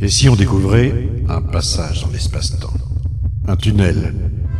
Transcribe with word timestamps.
Et 0.00 0.08
si 0.08 0.28
on 0.28 0.36
découvrait 0.36 0.92
un 1.28 1.42
passage 1.42 2.04
dans 2.04 2.10
l'espace-temps 2.12 2.72
Un 3.48 3.56
tunnel 3.56 4.14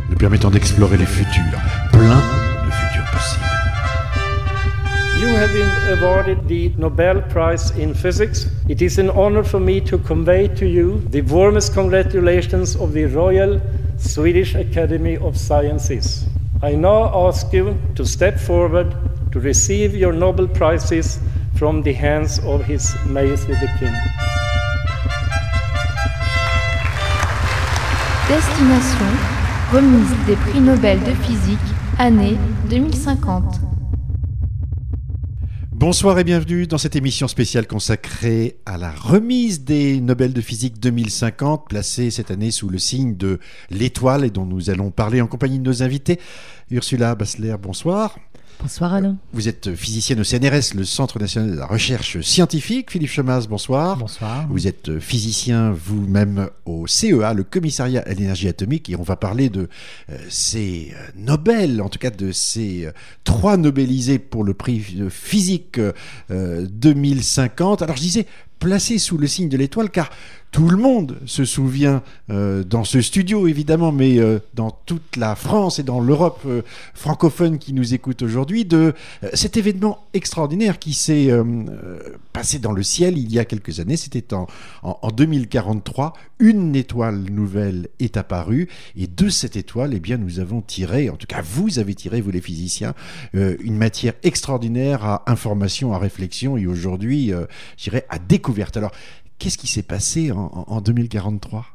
nous 0.09 0.17
permettant 0.17 0.49
d'explorer 0.49 0.97
les 0.97 1.05
futurs, 1.05 1.59
plein 1.93 2.21
de 2.65 2.71
futurs 2.71 3.09
possibles. 3.11 3.45
You 5.21 5.27
have 5.37 5.53
been 5.53 5.97
awarded 5.97 6.45
the 6.47 6.77
Nobel 6.77 7.21
Prize 7.29 7.71
in 7.79 7.93
Physics. 7.93 8.47
It 8.67 8.81
is 8.81 8.99
an 8.99 9.09
honor 9.11 9.43
for 9.45 9.61
me 9.61 9.79
to 9.81 9.97
convey 9.97 10.49
to 10.55 10.65
you 10.65 11.01
the 11.09 11.21
warmest 11.21 11.73
congratulations 11.73 12.75
of 12.75 12.91
the 12.91 13.05
Royal 13.05 13.61
Swedish 13.97 14.55
Academy 14.55 15.17
of 15.17 15.37
Sciences. 15.37 16.25
I 16.61 16.75
now 16.75 17.27
ask 17.27 17.53
you 17.53 17.77
to 17.95 18.05
step 18.05 18.37
forward 18.37 18.93
to 19.31 19.39
receive 19.39 19.95
your 19.95 20.11
Nobel 20.11 20.49
Prizes 20.49 21.19
from 21.55 21.81
the 21.83 21.93
hands 21.93 22.39
of 22.39 22.65
His 22.65 22.93
Majesty 23.05 23.53
the 23.53 23.69
King. 23.79 23.95
Destination 28.29 29.07
remise 29.73 30.27
des 30.27 30.35
prix 30.35 30.61
Nobel 30.61 30.99
de 30.99 31.15
physique, 31.23 31.57
année 31.97 32.37
2050. 32.69 33.59
Bonsoir 35.71 36.19
et 36.19 36.23
bienvenue 36.23 36.67
dans 36.67 36.77
cette 36.77 36.95
émission 36.95 37.27
spéciale 37.27 37.65
consacrée 37.65 38.59
à 38.67 38.77
la 38.77 38.91
remise 38.91 39.63
des 39.63 39.99
Nobel 39.99 40.33
de 40.33 40.41
physique 40.41 40.79
2050, 40.79 41.69
placée 41.69 42.11
cette 42.11 42.29
année 42.29 42.51
sous 42.51 42.69
le 42.69 42.77
signe 42.77 43.17
de 43.17 43.39
l'étoile 43.71 44.23
et 44.23 44.29
dont 44.29 44.45
nous 44.45 44.69
allons 44.69 44.91
parler 44.91 45.21
en 45.21 45.27
compagnie 45.27 45.57
de 45.57 45.63
nos 45.63 45.81
invités. 45.81 46.19
Ursula 46.69 47.15
Bassler, 47.15 47.55
bonsoir. 47.59 48.15
Bonsoir 48.61 48.93
Alain. 48.93 49.15
Vous 49.31 49.47
êtes 49.47 49.73
physicienne 49.73 50.19
au 50.19 50.25
CNRS, 50.25 50.75
le 50.75 50.83
Centre 50.83 51.17
national 51.17 51.51
de 51.51 51.55
la 51.55 51.65
recherche 51.65 52.19
scientifique. 52.19 52.91
Philippe 52.91 53.09
Chemas, 53.09 53.47
bonsoir. 53.47 53.95
Bonsoir. 53.95 54.47
Vous 54.49 54.67
êtes 54.67 54.99
physicien 54.99 55.71
vous-même 55.71 56.49
au 56.65 56.85
CEA, 56.85 57.33
le 57.33 57.43
Commissariat 57.43 58.03
à 58.05 58.13
l'énergie 58.13 58.49
atomique, 58.49 58.89
et 58.89 58.97
on 58.97 59.01
va 59.01 59.15
parler 59.15 59.47
de 59.47 59.69
euh, 60.09 60.17
ces 60.27 60.93
euh, 60.93 61.07
Nobel, 61.15 61.81
en 61.81 61.87
tout 61.87 61.99
cas 61.99 62.09
de 62.09 62.33
ces 62.33 62.87
euh, 62.87 62.91
trois 63.23 63.55
Nobelisés 63.55 64.19
pour 64.19 64.43
le 64.43 64.53
prix 64.53 64.93
de 64.93 65.07
physique 65.07 65.79
2050. 66.29 67.81
Alors 67.81 67.95
je 67.95 68.01
disais, 68.01 68.25
placé 68.59 68.97
sous 68.97 69.17
le 69.17 69.27
signe 69.27 69.47
de 69.47 69.57
l'étoile, 69.57 69.89
car 69.89 70.09
tout 70.51 70.67
le 70.67 70.77
monde 70.77 71.17
se 71.25 71.45
souvient 71.45 72.01
euh, 72.31 72.63
dans 72.63 72.83
ce 72.83 73.01
studio 73.01 73.47
évidemment, 73.47 73.91
mais 73.91 74.17
euh, 74.17 74.39
dans 74.55 74.71
toute 74.71 75.15
la 75.15 75.35
France 75.35 75.77
et 75.77 75.83
dans 75.83 75.99
l'Europe 75.99 76.41
euh, 76.45 76.63
francophone 76.95 77.59
qui 77.59 77.71
nous 77.73 77.93
écoute 77.93 78.23
aujourd'hui, 78.23 78.65
de 78.65 78.93
cet 79.33 79.57
événement 79.57 80.05
extraordinaire 80.13 80.79
qui 80.79 80.93
s'est 80.93 81.29
passé 82.33 82.59
dans 82.59 82.71
le 82.71 82.83
ciel 82.83 83.17
il 83.17 83.31
y 83.31 83.39
a 83.39 83.45
quelques 83.45 83.79
années. 83.79 83.97
C'était 83.97 84.33
en, 84.33 84.47
en, 84.81 85.11
2043. 85.11 86.13
Une 86.39 86.75
étoile 86.75 87.19
nouvelle 87.29 87.87
est 87.99 88.17
apparue 88.17 88.69
et 88.95 89.07
de 89.07 89.29
cette 89.29 89.55
étoile, 89.55 89.93
eh 89.93 89.99
bien, 89.99 90.17
nous 90.17 90.39
avons 90.39 90.61
tiré, 90.61 91.09
en 91.09 91.15
tout 91.15 91.27
cas 91.27 91.41
vous 91.41 91.79
avez 91.79 91.93
tiré, 91.95 92.21
vous 92.21 92.31
les 92.31 92.41
physiciens, 92.41 92.93
une 93.33 93.75
matière 93.75 94.13
extraordinaire 94.23 95.03
à 95.03 95.23
information, 95.27 95.93
à 95.93 95.99
réflexion 95.99 96.57
et 96.57 96.65
aujourd'hui, 96.65 97.31
je 97.77 97.83
dirais, 97.83 98.05
à 98.09 98.19
découverte. 98.19 98.77
Alors, 98.77 98.91
Qu'est-ce 99.39 99.57
qui 99.57 99.67
s'est 99.67 99.83
passé 99.83 100.31
en, 100.31 100.81
2043 100.81 101.65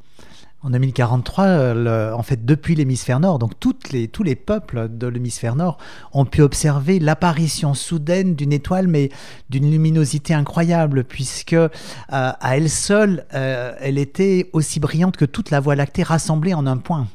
en 0.65 0.71
2043, 0.71 2.13
en 2.13 2.23
fait, 2.23 2.43
depuis 2.43 2.73
l'hémisphère 2.73 3.19
nord, 3.19 3.37
donc 3.37 3.51
toutes 3.59 3.91
les, 3.91 4.07
tous 4.07 4.23
les 4.23 4.35
peuples 4.35 4.89
de 4.89 5.05
l'hémisphère 5.05 5.55
nord 5.55 5.77
ont 6.11 6.25
pu 6.25 6.41
observer 6.41 6.97
l'apparition 6.97 7.75
soudaine 7.75 8.33
d'une 8.33 8.51
étoile, 8.51 8.87
mais 8.87 9.09
d'une 9.49 9.69
luminosité 9.69 10.33
incroyable, 10.33 11.03
puisque 11.03 11.53
euh, 11.53 11.67
à 12.09 12.57
elle 12.57 12.69
seule, 12.69 13.25
euh, 13.35 13.73
elle 13.79 13.99
était 13.99 14.49
aussi 14.53 14.79
brillante 14.79 15.17
que 15.17 15.25
toute 15.25 15.51
la 15.51 15.59
Voie 15.59 15.75
lactée 15.75 16.03
rassemblée 16.03 16.53
en 16.53 16.65
un 16.65 16.77
point. 16.77 17.07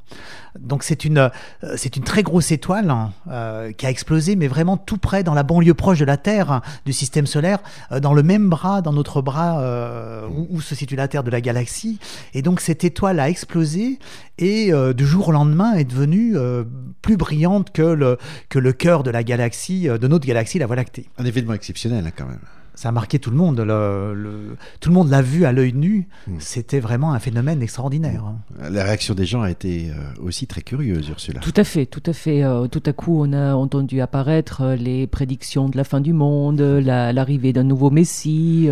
Donc 0.59 0.83
c'est 0.83 1.05
une, 1.05 1.19
euh, 1.19 1.77
une 1.97 2.03
très 2.03 2.23
grosse 2.23 2.51
étoile 2.51 2.91
hein, 2.91 3.13
qui 3.77 3.87
a 3.87 3.91
explosé, 3.91 4.37
mais 4.37 4.49
vraiment 4.49 4.77
tout 4.77 4.99
près, 4.99 5.23
dans 5.23 5.35
la 5.35 5.43
banlieue 5.43 5.75
proche 5.75 5.99
de 5.99 6.05
la 6.05 6.17
Terre, 6.17 6.61
du 6.87 6.93
système 6.93 7.27
solaire, 7.27 7.59
dans 8.01 8.15
le 8.15 8.23
même 8.23 8.49
bras, 8.49 8.81
dans 8.83 8.93
notre 8.93 9.23
bras 9.23 9.63
où, 10.51 10.61
se 10.61 10.75
situe 10.75 10.97
la 10.97 11.09
Terre 11.09 11.23
de 11.23 11.31
la 11.31 11.41
galaxie. 11.41 11.99
Et 12.35 12.43
donc 12.43 12.61
cette 12.61 12.85
étoile 12.85 13.21
a 13.21 13.29
explosé 13.29 13.40
et 14.39 14.73
du 14.95 15.07
jour 15.07 15.29
au 15.29 15.33
lendemain 15.33 15.75
est 15.75 15.85
devenue 15.85 16.37
plus 17.03 17.17
brillante 17.17 17.73
que 17.73 17.83
le, 17.83 18.19
que 18.49 18.59
le 18.59 18.73
cœur 18.73 19.03
de 19.03 19.11
la 19.11 19.23
galaxie, 19.23 19.89
de 19.89 20.09
notre 20.09 20.27
galaxie, 20.27 20.59
la 20.59 20.67
Voie 20.67 20.77
lactée. 20.77 21.07
Un 21.19 21.25
événement 21.25 21.55
exceptionnel 21.55 22.07
hein, 22.07 22.13
quand 22.17 22.27
même 22.27 22.41
ça 22.81 22.89
a 22.89 22.93
marqué 22.93 23.19
tout 23.19 23.29
le 23.31 23.37
monde. 23.37 23.61
Le, 23.61 24.57
tout 24.81 24.89
le 24.89 24.95
monde 24.95 25.11
l'a 25.11 25.21
vu 25.21 25.45
à 25.45 25.53
l'œil 25.53 25.75
nu. 25.75 26.09
Hmm. 26.27 26.37
C'était 26.39 26.81
vraiment 26.81 27.13
un 27.13 27.19
phénomène 27.19 27.61
extraordinaire. 27.61 28.25
La 28.59 28.85
réaction 28.85 29.13
des 29.13 29.27
gens 29.27 29.43
a 29.43 29.51
été 29.51 29.91
euh, 29.91 30.23
aussi 30.23 30.47
très 30.47 30.63
curieuse, 30.63 31.11
Ursula. 31.11 31.41
Tout 31.41 31.53
à 31.57 31.65
fait, 31.65 31.85
tout 31.85 32.03
à 32.07 32.15
fait. 32.15 32.43
Euh, 32.43 32.69
tout 32.69 32.83
à 32.87 32.95
coup, 32.95 33.23
on 33.23 33.35
a 33.35 33.53
entendu 33.53 34.01
apparaître 34.01 34.63
euh, 34.63 34.77
les 34.77 35.07
prédictions 35.07 35.69
de 35.69 35.77
la 35.77 35.85
fin 35.85 36.01
du 36.01 36.15
monde, 36.15 36.63
l'arrivée 36.63 37.53
d'un 37.53 37.65
nouveau 37.65 37.91
Messie, 37.91 38.71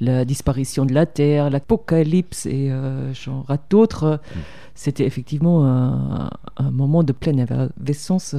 la 0.00 0.24
disparition 0.24 0.84
de 0.84 0.92
la 0.92 1.06
Terre, 1.06 1.50
l'apocalypse 1.50 2.46
et 2.46 2.72
j'en 3.12 3.42
rate 3.42 3.62
d'autres. 3.70 4.18
Hmm 4.34 4.40
c'était 4.74 5.06
effectivement 5.06 5.64
un, 5.64 6.70
moment 6.72 7.04
de 7.04 7.12
pleine 7.12 7.38
effervescence. 7.38 8.34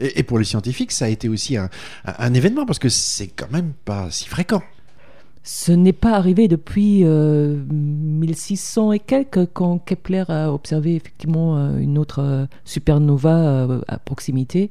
Euh. 0.00 0.08
Et, 0.14 0.22
pour 0.22 0.38
les 0.38 0.44
scientifiques, 0.44 0.92
ça 0.92 1.06
a 1.06 1.08
été 1.08 1.28
aussi 1.28 1.56
un, 1.56 2.34
événement 2.34 2.66
parce 2.66 2.78
que 2.78 2.88
c'est 2.88 3.28
quand 3.28 3.50
même 3.50 3.72
pas 3.84 4.10
si 4.10 4.28
fréquent. 4.28 4.62
Ce 5.44 5.72
n'est 5.72 5.94
pas 5.94 6.12
arrivé 6.12 6.46
depuis 6.46 7.04
1600 7.04 8.88
euh, 8.88 8.92
et 8.92 8.98
quelques 8.98 9.46
quand 9.54 9.78
Kepler 9.78 10.24
a 10.28 10.52
observé 10.52 10.94
effectivement 10.94 11.56
euh, 11.56 11.78
une 11.78 11.96
autre 11.96 12.46
supernova 12.64 13.80
à 13.88 13.98
proximité. 13.98 14.70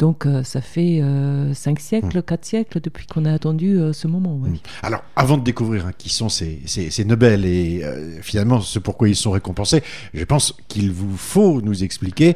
Donc 0.00 0.24
euh, 0.24 0.42
ça 0.44 0.62
fait 0.62 1.02
euh, 1.02 1.52
cinq 1.52 1.78
siècles, 1.78 2.20
mmh. 2.20 2.22
quatre 2.22 2.44
siècles 2.46 2.80
depuis 2.80 3.06
qu'on 3.06 3.26
a 3.26 3.32
attendu 3.34 3.78
euh, 3.78 3.92
ce 3.92 4.06
moment. 4.06 4.38
Mmh. 4.38 4.56
Alors 4.82 5.04
avant 5.14 5.36
de 5.36 5.44
découvrir 5.44 5.86
hein, 5.86 5.92
qui 5.96 6.08
sont 6.08 6.30
ces, 6.30 6.58
Nobel 7.04 7.44
et 7.44 7.82
finalement 8.22 8.60
ce 8.60 8.78
pourquoi 8.78 9.10
ils 9.10 9.16
sont 9.16 9.32
récompensés, 9.32 9.82
je 10.14 10.24
pense 10.24 10.54
qu'il 10.68 10.90
vous 10.90 11.16
faut 11.18 11.60
nous 11.60 11.84
expliquer 11.84 12.34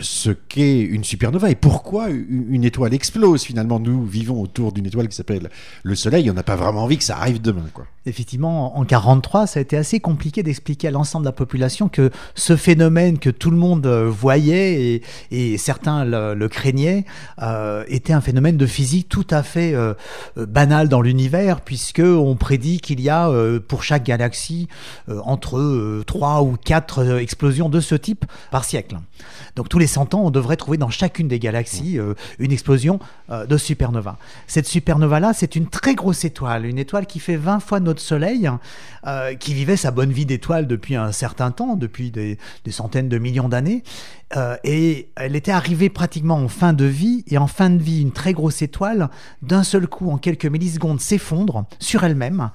ce 0.00 0.30
qu'est 0.30 0.80
une 0.82 1.04
supernova 1.04 1.50
et 1.50 1.54
pourquoi 1.54 2.10
une 2.10 2.64
étoile 2.64 2.92
explose. 2.92 3.44
Finalement, 3.44 3.78
nous 3.78 4.04
vivons 4.04 4.40
autour 4.40 4.72
d'une 4.72 4.86
étoile 4.86 5.08
qui 5.08 5.16
s'appelle 5.16 5.48
le 5.82 5.94
Soleil. 5.94 6.30
On 6.30 6.34
n'a 6.34 6.42
pas 6.42 6.56
vraiment 6.56 6.82
envie 6.84 6.98
que 6.98 7.04
ça 7.04 7.16
arrive 7.16 7.40
demain. 7.40 7.64
Quoi. 7.72 7.86
Effectivement, 8.04 8.78
en 8.78 8.84
43, 8.84 9.46
ça 9.46 9.58
a 9.58 9.62
été 9.62 9.76
assez 9.76 10.00
compliqué 10.00 10.42
d'expliquer 10.42 10.88
à 10.88 10.90
l'ensemble 10.90 11.24
de 11.24 11.28
la 11.28 11.32
population 11.32 11.88
que 11.88 12.10
ce 12.34 12.56
phénomène 12.56 13.18
que 13.18 13.30
tout 13.30 13.50
le 13.50 13.56
monde 13.56 13.86
voyait 13.86 15.02
et, 15.30 15.58
certains 15.58 16.04
le 16.04 16.48
craignaient 16.48 17.05
euh, 17.40 17.84
était 17.88 18.12
un 18.12 18.20
phénomène 18.20 18.56
de 18.56 18.66
physique 18.66 19.08
tout 19.08 19.26
à 19.30 19.42
fait 19.42 19.74
euh, 19.74 19.94
euh, 20.36 20.46
banal 20.46 20.88
dans 20.88 21.00
l'univers, 21.00 21.60
puisque 21.60 22.00
on 22.00 22.36
prédit 22.36 22.80
qu'il 22.80 23.00
y 23.00 23.08
a 23.08 23.30
pour 23.68 23.82
chaque 23.82 24.04
galaxie 24.04 24.68
entre 25.08 26.02
3 26.06 26.42
ou 26.42 26.56
4 26.56 27.18
explosions 27.18 27.68
de 27.68 27.80
ce 27.80 27.94
type 27.94 28.24
par 28.50 28.64
siècle. 28.64 28.96
Donc 29.54 29.68
tous 29.68 29.78
les 29.78 29.86
100 29.86 30.14
ans, 30.14 30.22
on 30.24 30.30
devrait 30.30 30.56
trouver 30.56 30.78
dans 30.78 30.90
chacune 30.90 31.28
des 31.28 31.38
galaxies 31.38 31.98
une 32.38 32.52
explosion 32.52 32.98
de 33.30 33.56
supernova. 33.56 34.18
Cette 34.46 34.66
supernova-là, 34.66 35.32
c'est 35.34 35.56
une 35.56 35.68
très 35.68 35.94
grosse 35.94 36.24
étoile, 36.24 36.66
une 36.66 36.78
étoile 36.78 37.06
qui 37.06 37.20
fait 37.20 37.36
20 37.36 37.60
fois 37.60 37.80
notre 37.80 38.00
Soleil, 38.00 38.50
qui 39.40 39.54
vivait 39.54 39.76
sa 39.76 39.90
bonne 39.90 40.12
vie 40.12 40.26
d'étoile 40.26 40.66
depuis 40.66 40.96
un 40.96 41.12
certain 41.12 41.50
temps, 41.50 41.76
depuis 41.76 42.10
des, 42.10 42.38
des 42.64 42.72
centaines 42.72 43.08
de 43.08 43.18
millions 43.18 43.48
d'années, 43.48 43.82
euh, 44.36 44.56
et 44.64 45.10
elle 45.14 45.36
était 45.36 45.52
arrivée 45.52 45.88
pratiquement 45.88 46.36
en 46.36 46.48
fin 46.48 46.72
de 46.72 46.84
vie, 46.84 47.24
et 47.28 47.38
en 47.38 47.46
fin 47.46 47.70
de 47.70 47.80
vie, 47.80 48.02
une 48.02 48.12
très 48.12 48.32
grosse 48.32 48.60
étoile, 48.60 49.08
d'un 49.42 49.62
seul 49.62 49.86
coup, 49.86 50.10
en 50.10 50.18
quelques 50.18 50.46
millisecondes, 50.46 51.00
s'effondre 51.00 51.64
sur 51.78 52.02
elle-même, 52.02 52.50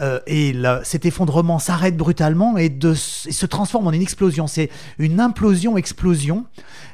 euh, 0.00 0.18
et 0.26 0.54
cet 0.82 1.04
effondrement 1.04 1.58
s'arrête 1.58 1.96
brutalement 1.96 2.56
et, 2.56 2.74
se 2.94 3.46
transforme 3.46 3.86
en 3.86 3.92
une 3.92 4.02
explosion. 4.02 4.46
C'est 4.46 4.70
une 4.98 5.20
implosion-explosion 5.20 6.46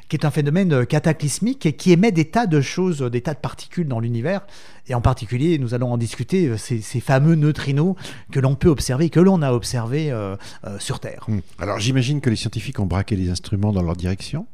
qui 0.09 0.15
est 0.15 0.25
un 0.25 0.31
phénomène 0.31 0.73
euh, 0.73 0.85
cataclysmique 0.85 1.75
qui 1.77 1.91
émet 1.91 2.11
des 2.11 2.25
tas 2.25 2.47
de 2.47 2.61
choses, 2.61 3.01
des 3.01 3.21
tas 3.21 3.33
de 3.33 3.39
particules 3.39 3.87
dans 3.87 3.99
l'univers. 3.99 4.45
Et 4.87 4.93
en 4.93 5.01
particulier, 5.01 5.57
nous 5.59 5.73
allons 5.73 5.91
en 5.91 5.97
discuter, 5.97 6.47
euh, 6.47 6.57
ces, 6.57 6.81
fameux 6.99 7.35
neutrinos 7.35 7.95
que 8.31 8.39
l'on 8.39 8.55
peut 8.55 8.69
observer, 8.69 9.09
que 9.09 9.19
l'on 9.19 9.41
a 9.41 9.51
observés 9.51 10.11
euh, 10.11 10.35
sur 10.79 10.99
Terre. 10.99 11.25
Hmm. 11.27 11.39
Alors 11.59 11.79
j'imagine 11.79 12.21
que 12.21 12.29
les 12.29 12.35
scientifiques 12.35 12.79
ont 12.79 12.85
braqué 12.85 13.15
les 13.15 13.29
instruments 13.29 13.71
dans 13.71 13.81
leur 13.81 13.95
direction 13.95 14.47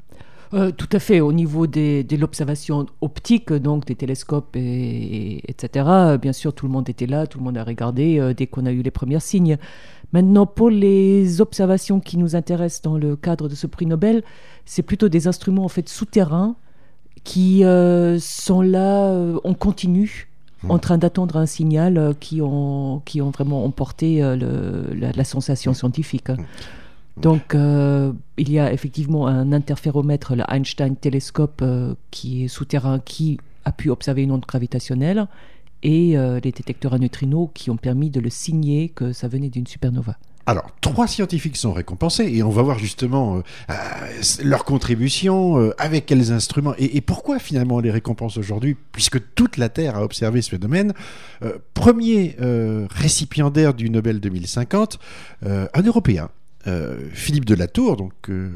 tout 0.78 0.90
à 0.92 1.00
fait. 1.00 1.20
Au 1.22 1.34
niveau 1.34 1.68
des, 1.68 2.04
de 2.04 2.16
l'observation 2.16 2.86
optique, 3.02 3.52
donc 3.52 3.86
des 3.86 3.96
télescopes, 3.96 4.56
et, 4.56 5.42
etc., 5.50 6.18
bien 6.22 6.34
sûr, 6.34 6.54
tout 6.54 6.66
le 6.66 6.72
monde 6.72 6.90
était 6.90 7.08
là, 7.08 7.28
tout 7.28 7.40
le 7.40 7.44
monde 7.44 7.58
a 7.58 7.64
regardé 7.64 8.34
dès 8.36 8.48
qu'on 8.48 8.66
a 8.66 8.72
eu 8.72 8.82
les 8.82 8.92
premiers 8.92 9.20
signes. 9.20 9.58
Maintenant, 10.14 10.46
pour 10.46 10.70
les 10.70 11.42
observations 11.42 12.00
qui 12.00 12.18
nous 12.18 12.36
intéressent 12.36 12.84
dans 12.84 12.98
le 12.98 13.16
cadre 13.16 13.50
de 13.50 13.56
ce 13.56 13.66
prix 13.66 13.88
Nobel, 13.88 14.24
c'est 14.66 14.84
plutôt 14.84 15.10
des 15.10 15.28
instruments 15.28 15.66
en 15.66 15.70
fait 15.70 15.90
souterrains 15.90 16.56
qui 17.24 17.64
euh, 17.64 18.20
sont 18.20 18.62
là 18.62 19.08
euh, 19.08 19.40
on 19.44 19.54
continue 19.54 20.30
en 20.70 20.80
train 20.80 20.98
d'attendre 20.98 21.38
un 21.38 21.46
signal 21.46 21.98
euh, 21.98 22.14
qui, 22.18 22.42
ont, 22.42 23.02
qui 23.06 23.22
ont 23.22 23.32
vraiment 23.32 23.66
emporté 23.66 24.24
euh, 24.24 24.36
le, 24.36 24.96
la, 24.96 25.12
la 25.12 25.24
sensation 25.24 25.74
scientifique. 25.74 26.30
Donc, 27.18 27.54
euh, 27.54 28.12
il 28.38 28.52
y 28.52 28.60
a 28.60 28.74
effectivement 28.74 29.28
un 29.28 29.52
interféromètre, 29.52 30.36
le 30.36 30.44
Einstein 30.50 30.96
Telescope, 30.96 31.62
euh, 31.62 31.94
qui 32.12 32.44
est 32.44 32.48
souterrain, 32.48 33.00
qui 33.00 33.40
a 33.66 33.72
pu 33.72 33.90
observer 33.90 34.24
une 34.24 34.32
onde 34.32 34.46
gravitationnelle, 34.46 35.28
et 35.84 36.18
euh, 36.18 36.40
les 36.44 36.52
détecteurs 36.52 36.94
à 36.94 36.98
neutrinos 36.98 37.50
qui 37.54 37.70
ont 37.70 37.78
permis 37.78 38.10
de 38.10 38.20
le 38.20 38.30
signer 38.30 38.90
que 38.90 39.14
ça 39.14 39.28
venait 39.28 39.50
d'une 39.50 39.68
supernova. 39.68 40.18
Alors, 40.46 40.66
trois 40.82 41.08
scientifiques 41.08 41.56
sont 41.56 41.72
récompensés 41.72 42.26
et 42.26 42.44
on 42.44 42.50
va 42.50 42.64
voir 42.64 42.78
justement 42.78 43.42
leur 44.44 44.66
contribution, 44.66 45.72
avec 45.78 46.06
quels 46.06 46.34
instruments 46.34 46.74
et, 46.78 47.00
pourquoi 47.00 47.40
finalement 47.40 47.76
on 47.76 47.80
les 47.80 47.92
récompense 47.92 48.36
aujourd'hui, 48.36 48.76
puisque 48.92 49.34
toute 49.36 49.56
la 49.56 49.70
Terre 49.70 49.96
a 49.96 50.04
observé 50.04 50.42
ce 50.42 50.50
phénomène. 50.50 50.92
Premier 51.74 52.36
récipiendaire 52.94 53.74
du 53.74 53.90
Nobel 53.90 54.20
2050, 54.20 55.00
euh, 55.46 55.68
un 55.74 55.82
Européen. 55.82 56.30
Euh, 56.68 56.98
Philippe 57.12 57.46
de 57.46 57.56
Latour, 57.56 57.98
donc 57.98 58.14
euh, 58.30 58.50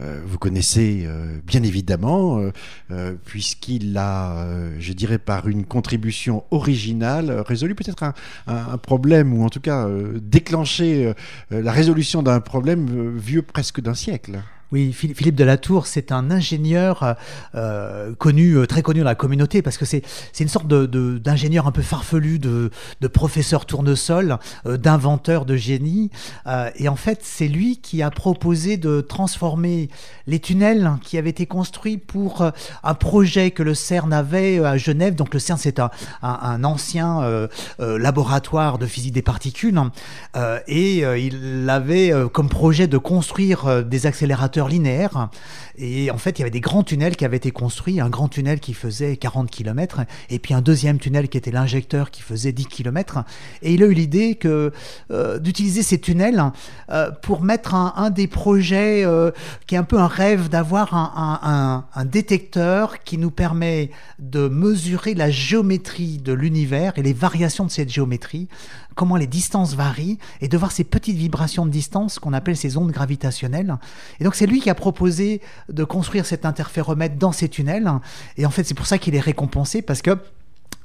euh, 0.00 0.20
vous 0.26 0.38
connaissez 0.38 1.08
bien 1.46 1.62
évidemment, 1.62 2.40
puisqu'il 3.24 3.96
a, 3.96 4.46
je 4.78 4.92
dirais 4.92 5.18
par 5.18 5.48
une 5.48 5.64
contribution 5.64 6.44
originale, 6.50 7.30
résolu 7.46 7.74
peut-être 7.74 8.02
un, 8.02 8.14
un- 8.46 8.76
problème, 8.78 9.32
ou 9.32 9.44
en 9.44 9.48
tout 9.48 9.60
cas 9.60 9.88
déclenché 10.20 11.14
la 11.50 11.72
résolution 11.72 12.22
d'un 12.22 12.40
problème 12.40 13.16
vieux 13.16 13.42
presque 13.42 13.80
d'un 13.80 13.94
siècle. 13.94 14.42
Oui, 14.72 14.92
Phil- 14.92 15.14
Philippe 15.14 15.36
Delatour, 15.36 15.86
c'est 15.86 16.10
un 16.10 16.28
ingénieur 16.30 17.02
euh, 17.04 17.14
euh, 17.54 18.14
connu, 18.16 18.54
euh, 18.54 18.66
très 18.66 18.82
connu 18.82 18.98
dans 19.00 19.04
la 19.06 19.14
communauté, 19.14 19.62
parce 19.62 19.78
que 19.78 19.84
c'est 19.84 20.02
une 20.40 20.48
sorte 20.48 20.66
d'ingénieur 20.66 21.68
un 21.68 21.72
peu 21.72 21.82
farfelu, 21.82 22.40
de, 22.40 22.70
professeur 23.12 23.64
tournesol, 23.66 24.38
d'inventeur 24.64 25.44
de 25.44 25.54
génie. 25.56 26.10
Et 26.76 26.88
en 26.88 26.96
fait, 26.96 27.20
c'est 27.22 27.46
lui 27.46 27.78
qui 27.78 28.02
a 28.02 28.10
proposé 28.10 28.76
de 28.76 29.00
transformer 29.00 29.88
les 30.26 30.40
tunnels 30.40 30.90
qui 31.02 31.16
avaient 31.18 31.30
été 31.30 31.46
construits 31.46 31.96
pour 31.98 32.44
un 32.82 32.94
projet 32.94 33.52
que 33.52 33.62
le 33.62 33.74
CERN 33.74 34.12
avait 34.12 34.58
à 34.64 34.76
Genève. 34.76 35.14
Donc 35.14 35.32
le 35.32 35.38
CERN, 35.40 35.58
c'est 35.58 35.78
un, 35.78 35.90
un- 36.22 36.64
ancien 36.64 37.20
laboratoire 37.78 38.78
de 38.78 38.86
physique 38.86 39.12
des 39.14 39.22
particules. 39.22 39.80
Euh, 40.36 40.58
et 40.66 41.02
il 41.20 41.66
avait 41.70 42.12
comme 42.32 42.48
projet 42.48 42.88
de 42.88 42.98
construire 42.98 43.84
des 43.84 44.06
accélérateurs 44.06 44.55
linéaires. 44.64 45.28
Et 45.78 46.10
en 46.10 46.18
fait, 46.18 46.38
il 46.38 46.40
y 46.40 46.42
avait 46.42 46.50
des 46.50 46.60
grands 46.60 46.82
tunnels 46.82 47.16
qui 47.16 47.24
avaient 47.24 47.36
été 47.36 47.50
construits, 47.50 48.00
un 48.00 48.08
grand 48.08 48.28
tunnel 48.28 48.60
qui 48.60 48.72
faisait 48.74 49.16
40 49.16 49.50
km, 49.50 50.00
et 50.30 50.38
puis 50.38 50.54
un 50.54 50.62
deuxième 50.62 50.98
tunnel 50.98 51.28
qui 51.28 51.36
était 51.36 51.50
l'injecteur 51.50 52.10
qui 52.10 52.22
faisait 52.22 52.52
10 52.52 52.66
km. 52.66 53.18
Et 53.62 53.74
il 53.74 53.82
a 53.82 53.86
eu 53.86 53.92
l'idée 53.92 54.34
que 54.36 54.72
euh, 55.10 55.38
d'utiliser 55.38 55.82
ces 55.82 55.98
tunnels 56.00 56.42
euh, 56.90 57.10
pour 57.22 57.42
mettre 57.42 57.74
un, 57.74 58.10
des 58.10 58.26
projets 58.26 59.04
euh, 59.04 59.30
qui 59.66 59.74
est 59.74 59.78
un 59.78 59.84
peu 59.84 59.98
un 59.98 60.06
rêve 60.08 60.48
d'avoir 60.48 60.94
un- 60.94 61.84
un 61.94 62.04
détecteur 62.04 63.02
qui 63.04 63.18
nous 63.18 63.30
permet 63.30 63.90
de 64.18 64.48
mesurer 64.48 65.14
la 65.14 65.30
géométrie 65.30 66.18
de 66.18 66.32
l'univers 66.32 66.92
et 66.96 67.02
les 67.02 67.12
variations 67.12 67.64
de 67.66 67.70
cette 67.70 67.90
géométrie, 67.90 68.48
comment 68.94 69.16
les 69.16 69.26
distances 69.26 69.74
varient, 69.74 70.18
et 70.40 70.48
de 70.48 70.56
voir 70.56 70.72
ces 70.72 70.84
petites 70.84 71.16
vibrations 71.16 71.66
de 71.66 71.70
distance 71.70 72.18
qu'on 72.18 72.32
appelle 72.32 72.56
ces 72.56 72.76
ondes 72.78 72.90
gravitationnelles. 72.92 73.76
Et 74.20 74.24
donc 74.24 74.34
c'est 74.34 74.45
lui 74.46 74.60
qui 74.60 74.70
a 74.70 74.74
proposé 74.74 75.40
de 75.68 75.84
construire 75.84 76.26
cet 76.26 76.44
interféromètre 76.44 77.16
dans 77.16 77.32
ces 77.32 77.48
tunnels. 77.48 77.90
Et 78.36 78.46
en 78.46 78.50
fait 78.50 78.64
c'est 78.64 78.74
pour 78.74 78.86
ça 78.86 78.98
qu'il 78.98 79.14
est 79.14 79.20
récompensé 79.20 79.82
parce 79.82 80.02
que 80.02 80.16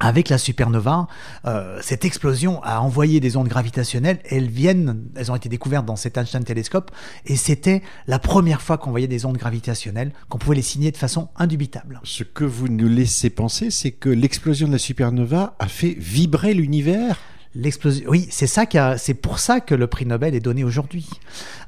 avec 0.02 0.30
la 0.30 0.40
supernova, 0.40 1.08
euh, 1.46 1.78
cette 1.82 2.06
explosion 2.06 2.62
a 2.64 2.80
envoyé 2.80 3.20
des 3.20 3.38
ondes 3.38 3.48
gravitationnelles. 3.48 4.18
Elles 4.26 4.50
viennent, 4.50 5.04
elles 5.16 5.32
ont 5.32 5.36
été 5.36 5.48
découvertes 5.48 5.86
dans 5.86 5.96
cet 5.96 6.18
Einstein 6.18 6.44
Telescope, 6.44 6.90
et 7.28 7.36
c'était 7.36 7.84
la 8.08 8.18
première 8.18 8.64
fois 8.64 8.80
qu'on 8.80 8.90
voyait 8.90 9.08
des 9.08 9.26
ondes 9.26 9.38
gravitationnelles, 9.38 10.12
qu'on 10.28 10.40
pouvait 10.40 10.56
les 10.56 10.64
signer 10.64 10.92
de 10.92 10.98
façon 10.98 11.30
indubitable. 11.38 12.02
Ce 12.04 12.24
que 12.24 12.44
vous 12.44 12.68
nous 12.68 12.88
laissez 12.88 13.30
penser, 13.30 13.70
c'est 13.70 13.92
que 13.92 14.10
l'explosion 14.10 14.68
de 14.68 14.74
la 14.74 14.80
supernova 14.80 15.56
a 15.60 15.68
fait 15.68 15.96
vibrer 16.00 16.56
l'univers. 16.56 17.20
L'explosion. 17.54 18.10
Oui, 18.10 18.28
c'est 18.32 18.48
ça 18.48 18.66
qui 18.66 18.78
a- 18.78 18.98
c'est 18.98 19.14
pour 19.14 19.40
ça 19.40 19.60
que 19.60 19.76
le 19.76 19.88
prix 19.88 20.06
Nobel 20.06 20.36
est 20.36 20.40
donné 20.40 20.64
aujourd'hui. 20.64 21.10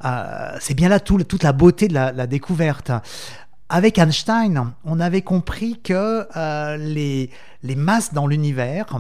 Euh, 0.06 0.56
c'est 0.62 0.74
bien 0.76 0.88
là 0.90 1.00
toute 1.00 1.44
la 1.44 1.52
beauté 1.52 1.88
de 1.88 1.94
la, 1.94 2.28
découverte. 2.28 2.92
Avec 3.70 3.98
Einstein, 3.98 4.72
on 4.86 5.00
avait 5.00 5.22
compris 5.24 5.80
que 5.84 6.26
euh, 6.38 6.78
les, 6.78 7.30
les 7.64 7.76
masses 7.76 8.14
dans 8.14 8.28
l'univers, 8.28 8.98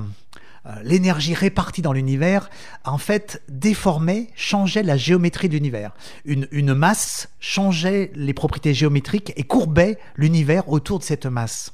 euh, 0.66 0.72
l'énergie 0.84 1.34
répartie 1.34 1.82
dans 1.82 1.94
l'univers, 1.94 2.50
en 2.84 2.98
fait, 2.98 3.42
déformait, 3.50 4.30
changeait 4.36 4.84
la 4.84 4.98
géométrie 4.98 5.48
de 5.48 5.54
l'univers. 5.54 5.92
Une, 6.26 6.48
une 6.52 6.74
masse 6.74 7.30
changeait 7.40 8.12
les 8.16 8.34
propriétés 8.34 8.74
géométriques 8.74 9.32
et 9.38 9.44
courbait 9.44 10.00
l'univers 10.18 10.68
autour 10.70 11.00
de 11.00 11.04
cette 11.04 11.28
masse. 11.28 11.72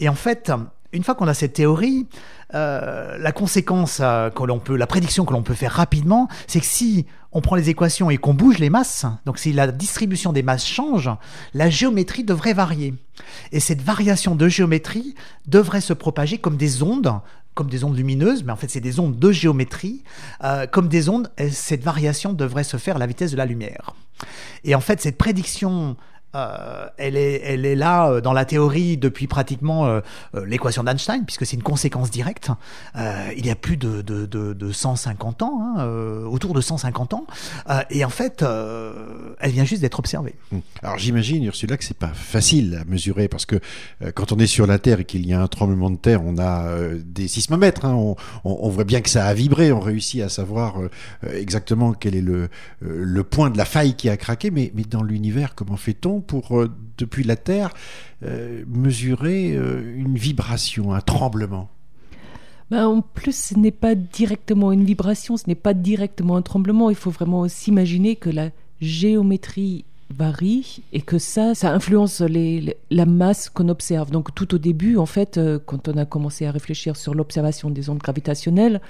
Et 0.00 0.08
en 0.08 0.14
fait, 0.14 0.52
une 0.92 1.04
fois 1.04 1.14
qu'on 1.14 1.28
a 1.28 1.34
cette 1.34 1.52
théorie, 1.52 2.06
euh, 2.54 3.18
la 3.18 3.32
conséquence 3.32 3.98
euh, 4.00 4.30
que 4.30 4.42
l'on 4.44 4.58
peut, 4.58 4.76
la 4.76 4.86
prédiction 4.86 5.24
que 5.24 5.32
l'on 5.32 5.42
peut 5.42 5.54
faire 5.54 5.72
rapidement, 5.72 6.28
c'est 6.46 6.60
que 6.60 6.66
si 6.66 7.06
on 7.32 7.42
prend 7.42 7.56
les 7.56 7.68
équations 7.68 8.08
et 8.08 8.16
qu'on 8.16 8.32
bouge 8.32 8.58
les 8.58 8.70
masses, 8.70 9.04
donc 9.26 9.38
si 9.38 9.52
la 9.52 9.70
distribution 9.70 10.32
des 10.32 10.42
masses 10.42 10.66
change, 10.66 11.10
la 11.52 11.68
géométrie 11.68 12.24
devrait 12.24 12.54
varier. 12.54 12.94
Et 13.52 13.60
cette 13.60 13.82
variation 13.82 14.34
de 14.34 14.48
géométrie 14.48 15.14
devrait 15.46 15.82
se 15.82 15.92
propager 15.92 16.38
comme 16.38 16.56
des 16.56 16.82
ondes, 16.82 17.12
comme 17.54 17.68
des 17.68 17.84
ondes 17.84 17.96
lumineuses, 17.96 18.44
mais 18.44 18.52
en 18.52 18.56
fait 18.56 18.70
c'est 18.70 18.80
des 18.80 18.98
ondes 18.98 19.18
de 19.18 19.30
géométrie, 19.30 20.04
euh, 20.42 20.66
comme 20.66 20.88
des 20.88 21.10
ondes, 21.10 21.30
et 21.36 21.50
cette 21.50 21.82
variation 21.82 22.32
devrait 22.32 22.64
se 22.64 22.78
faire 22.78 22.96
à 22.96 22.98
la 22.98 23.06
vitesse 23.06 23.32
de 23.32 23.36
la 23.36 23.46
lumière. 23.46 23.94
Et 24.64 24.74
en 24.74 24.80
fait 24.80 25.02
cette 25.02 25.18
prédiction 25.18 25.96
euh, 26.34 26.86
elle, 26.98 27.16
est, 27.16 27.74
là 27.74 28.10
euh, 28.10 28.20
dans 28.20 28.34
la 28.34 28.44
théorie 28.44 28.98
depuis 28.98 29.26
pratiquement 29.26 29.86
euh, 29.86 30.00
l'équation 30.46 30.84
d'Einstein, 30.84 31.24
puisque 31.24 31.46
c'est 31.46 31.56
une 31.56 31.62
conséquence 31.62 32.10
directe. 32.10 32.50
Il 33.36 33.46
y 33.46 33.50
a 33.50 33.54
plus 33.54 33.76
de, 33.76 34.02
de, 34.02 34.26
de, 34.26 34.52
de 34.52 34.72
150 34.72 35.42
ans, 35.42 35.60
hein, 35.62 35.84
autour 36.26 36.52
de 36.52 36.60
150 36.60 37.14
ans, 37.14 37.26
et 37.90 38.04
en 38.04 38.10
fait, 38.10 38.44
elle 39.40 39.50
vient 39.50 39.64
juste 39.64 39.82
d'être 39.82 39.98
observée. 39.98 40.34
Hum. 40.52 40.60
Alors 40.82 40.98
j'imagine, 40.98 41.44
Ursula, 41.44 41.76
que 41.76 41.84
c'est 41.84 41.96
pas 41.96 42.08
facile 42.08 42.78
à 42.80 42.84
mesurer 42.84 43.28
parce 43.28 43.46
que 43.46 43.60
quand 44.14 44.32
on 44.32 44.38
est 44.38 44.46
sur 44.46 44.66
la 44.66 44.78
Terre 44.78 45.00
et 45.00 45.04
qu'il 45.04 45.26
y 45.26 45.32
a 45.32 45.40
un 45.40 45.46
tremblement 45.46 45.90
de 45.90 45.96
terre, 45.96 46.22
on 46.24 46.38
a 46.38 46.68
des 46.98 47.28
sismomètres. 47.28 47.84
hein. 47.84 48.14
on, 48.44 48.68
voit 48.68 48.84
bien 48.84 49.00
que 49.00 49.10
ça 49.10 49.26
a 49.26 49.34
vibré. 49.34 49.72
On 49.72 49.80
réussit 49.80 50.22
à 50.22 50.28
savoir 50.28 50.76
exactement 51.32 51.92
quel 51.92 52.14
est 52.14 52.22
le, 52.22 53.24
point 53.24 53.50
de 53.50 53.58
la 53.58 53.64
faille 53.64 53.94
qui 53.94 54.08
a 54.08 54.16
craqué. 54.16 54.50
Mais 54.50 54.72
dans 54.90 55.02
l'univers, 55.02 55.54
comment 55.54 55.76
fait-on 55.76 56.17
pour, 56.20 56.58
euh, 56.58 56.70
depuis 56.98 57.24
la 57.24 57.36
Terre, 57.36 57.70
euh, 58.24 58.64
mesurer 58.68 59.54
euh, 59.56 59.94
une 59.96 60.16
vibration, 60.16 60.92
un 60.92 61.00
tremblement 61.00 61.68
Ben, 62.70 62.86
en 62.86 63.00
plus, 63.00 63.34
ce 63.34 63.58
n'est 63.58 63.70
pas 63.70 63.94
directement 63.94 64.72
une 64.72 64.84
vibration, 64.84 65.36
ce 65.36 65.44
n'est 65.46 65.54
pas 65.54 65.74
directement 65.74 66.36
un 66.36 66.42
tremblement. 66.42 66.90
Il 66.90 66.96
faut 66.96 67.10
vraiment 67.10 67.48
s'imaginer 67.48 68.16
que 68.16 68.28
la 68.30 68.50
géométrie 68.80 69.84
varie 70.14 70.82
et 70.92 71.00
que 71.02 71.18
ça, 71.18 71.54
ça 71.54 71.72
influence 71.72 72.20
les- 72.22 72.76
la 72.90 73.06
masse 73.06 73.48
qu'on 73.50 73.68
observe. 73.68 74.10
Donc 74.10 74.34
tout 74.34 74.54
au 74.54 74.58
début, 74.58 74.96
en 74.96 75.06
fait, 75.06 75.38
quand 75.66 75.88
on 75.88 75.96
a 75.98 76.04
commencé 76.06 76.46
à 76.46 76.50
réfléchir 76.50 76.96
sur 76.96 77.14
l'observation 77.14 77.70
des 77.70 77.88
ondes 77.90 77.98
gravitationnelles, 77.98 78.80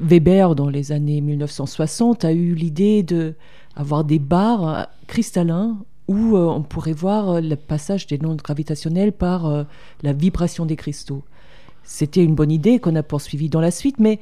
Weber, 0.00 0.54
dans 0.54 0.68
les 0.70 0.92
années 0.92 1.20
1960, 1.20 2.24
a 2.24 2.32
eu 2.32 2.54
l'idée 2.54 3.02
de 3.02 3.34
avoir 3.76 4.04
des 4.04 4.18
barres 4.18 4.68
euh, 4.68 4.82
cristallins 5.06 5.78
où 6.08 6.36
euh, 6.36 6.46
on 6.46 6.62
pourrait 6.62 6.92
voir 6.92 7.30
euh, 7.30 7.40
le 7.40 7.56
passage 7.56 8.06
des 8.06 8.18
ondes 8.24 8.42
gravitationnelles 8.42 9.12
par 9.12 9.66
la 10.02 10.12
vibration 10.12 10.66
des 10.66 10.76
cristaux. 10.76 11.22
C'était 11.82 12.24
une 12.24 12.34
bonne 12.34 12.50
idée 12.52 12.78
qu'on 12.78 12.96
a 12.96 13.02
poursuivie 13.02 13.48
dans 13.48 13.60
la 13.60 13.70
suite, 13.70 13.98
mais 13.98 14.20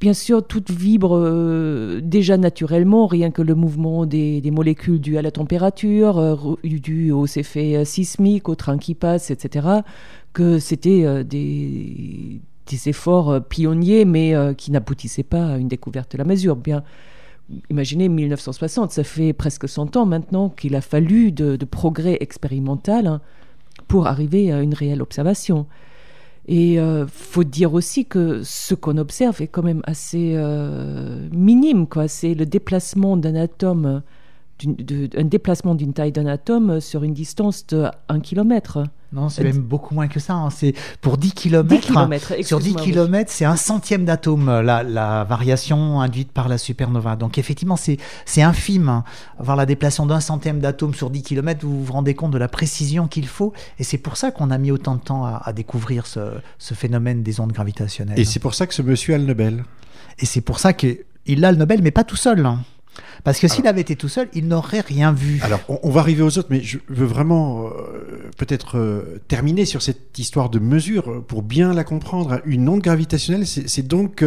bien 0.00 0.12
sûr, 0.12 0.46
tout 0.46 0.64
vibre 0.68 2.00
déjà 2.02 2.36
naturellement, 2.36 3.06
rien 3.06 3.30
que 3.30 3.42
le 3.42 3.54
mouvement 3.54 4.06
des, 4.06 4.42
molécules 4.50 5.00
dû 5.00 5.16
à 5.18 5.22
la 5.22 5.30
température, 5.30 6.16
re- 6.16 6.80
dû 6.80 7.12
aux 7.12 7.26
effets 7.26 7.84
sismiques, 7.84 8.48
aux 8.48 8.54
trains 8.54 8.78
qui 8.78 8.94
passent, 8.94 9.30
etc., 9.30 9.68
que 10.32 10.58
c'était 10.58 11.24
des, 11.24 12.40
des 12.66 12.88
efforts 12.88 13.42
pionniers, 13.44 14.04
mais 14.04 14.34
qui 14.56 14.72
n'aboutissaient 14.72 15.22
pas 15.22 15.46
à 15.46 15.58
une 15.58 15.68
découverte 15.68 16.12
de 16.12 16.18
la 16.18 16.24
mesure. 16.24 16.56
Bien, 16.56 16.82
imaginez 17.70 18.08
1960, 18.08 18.90
ça 18.90 19.04
fait 19.04 19.32
presque 19.32 19.68
100 19.68 19.96
ans 19.96 20.06
maintenant 20.06 20.48
qu'il 20.48 20.74
a 20.74 20.80
fallu 20.80 21.32
de, 21.32 21.56
progrès 21.64 22.16
expérimental 22.20 23.06
hein, 23.06 23.20
pour 23.88 24.06
arriver 24.06 24.52
à 24.52 24.60
une 24.60 24.74
réelle 24.74 25.02
observation. 25.02 25.66
Et 26.46 26.80
euh, 26.80 27.06
faut 27.06 27.44
dire 27.44 27.74
aussi 27.74 28.06
que 28.06 28.42
ce 28.42 28.74
qu'on 28.74 28.98
observe 28.98 29.40
est 29.42 29.46
quand 29.46 29.62
même 29.62 29.82
assez 29.84 30.32
euh, 30.34 31.28
minime. 31.32 31.86
C'est 32.08 32.34
le 32.34 32.46
déplacement 32.46 33.16
d'un 33.16 33.34
atome 33.34 34.02
un 34.66 35.24
déplacement 35.24 35.74
d'une 35.74 35.92
taille 35.92 36.12
d'un 36.12 36.26
atome 36.26 36.80
sur 36.80 37.02
une 37.02 37.14
distance 37.14 37.66
de 37.66 37.86
1 38.08 38.20
km. 38.20 38.84
Non, 39.12 39.28
c'est 39.28 39.42
même 39.42 39.58
beaucoup 39.58 39.94
moins 39.94 40.06
que 40.06 40.20
ça. 40.20 40.34
Hein. 40.34 40.50
C'est 40.50 40.72
pour 41.00 41.18
10 41.18 41.32
km. 41.32 41.92
sur 42.42 42.60
10 42.60 42.76
km, 42.76 43.30
c'est 43.30 43.44
un 43.44 43.56
centième 43.56 44.04
d'atome 44.04 44.60
la, 44.60 44.84
la, 44.84 45.24
variation 45.24 46.00
induite 46.00 46.30
par 46.30 46.48
la 46.48 46.58
supernova. 46.58 47.16
Donc 47.16 47.36
effectivement, 47.36 47.76
c'est 47.76 47.98
infime. 48.42 48.88
Hein. 48.88 49.04
Voir 49.38 49.56
la 49.56 49.66
déplacement 49.66 50.06
d'un 50.06 50.20
centième 50.20 50.60
d'atome 50.60 50.94
sur 50.94 51.10
10 51.10 51.22
km, 51.22 51.66
vous 51.66 51.84
vous 51.84 51.92
rendez 51.92 52.14
compte 52.14 52.30
de 52.30 52.38
la 52.38 52.48
précision 52.48 53.08
qu'il 53.08 53.26
faut. 53.26 53.52
Et 53.80 53.84
c'est 53.84 53.98
pour 53.98 54.16
ça 54.16 54.30
qu'on 54.30 54.50
a 54.50 54.58
mis 54.58 54.70
autant 54.70 54.94
de 54.94 55.00
temps 55.00 55.24
à, 55.24 55.42
à 55.44 55.52
découvrir 55.52 56.06
ce, 56.06 56.20
ce, 56.58 56.74
phénomène 56.74 57.24
des 57.24 57.40
ondes 57.40 57.52
gravitationnelles. 57.52 58.18
Et 58.18 58.24
c'est 58.24 58.40
pour 58.40 58.54
ça 58.54 58.68
que 58.68 58.74
ce 58.74 58.82
monsieur 58.82 59.14
a 59.14 59.18
le 59.18 59.24
Nobel. 59.24 59.64
Et 60.20 60.26
c'est 60.26 60.40
pour 60.40 60.60
ça 60.60 60.72
qu'il 60.72 61.44
a 61.44 61.50
le 61.50 61.58
Nobel, 61.58 61.82
mais 61.82 61.90
pas 61.90 62.04
tout 62.04 62.16
seul. 62.16 62.46
Hein. 62.46 62.60
Parce 63.24 63.38
que 63.38 63.48
s'il 63.48 63.66
avait 63.66 63.80
été 63.80 63.96
tout 63.96 64.08
seul, 64.08 64.28
il 64.34 64.48
n'aurait 64.48 64.80
rien 64.80 65.12
vu. 65.12 65.40
Alors, 65.42 65.60
on, 65.68 65.90
va 65.90 66.00
arriver 66.00 66.22
aux 66.22 66.38
autres, 66.38 66.48
mais 66.50 66.62
je 66.62 66.78
veux 66.88 67.06
vraiment 67.06 67.66
euh, 67.66 68.30
peut-être 68.36 68.78
euh, 68.78 69.20
terminer 69.28 69.64
sur 69.64 69.82
cette 69.82 70.18
histoire 70.18 70.50
de 70.50 70.58
mesure 70.58 71.10
euh, 71.10 71.20
pour 71.20 71.42
bien 71.42 71.72
la 71.72 71.84
comprendre. 71.84 72.40
Une 72.46 72.68
onde 72.68 72.80
gravitationnelle, 72.80 73.46
c'est 73.46 73.86
donc, 73.86 74.24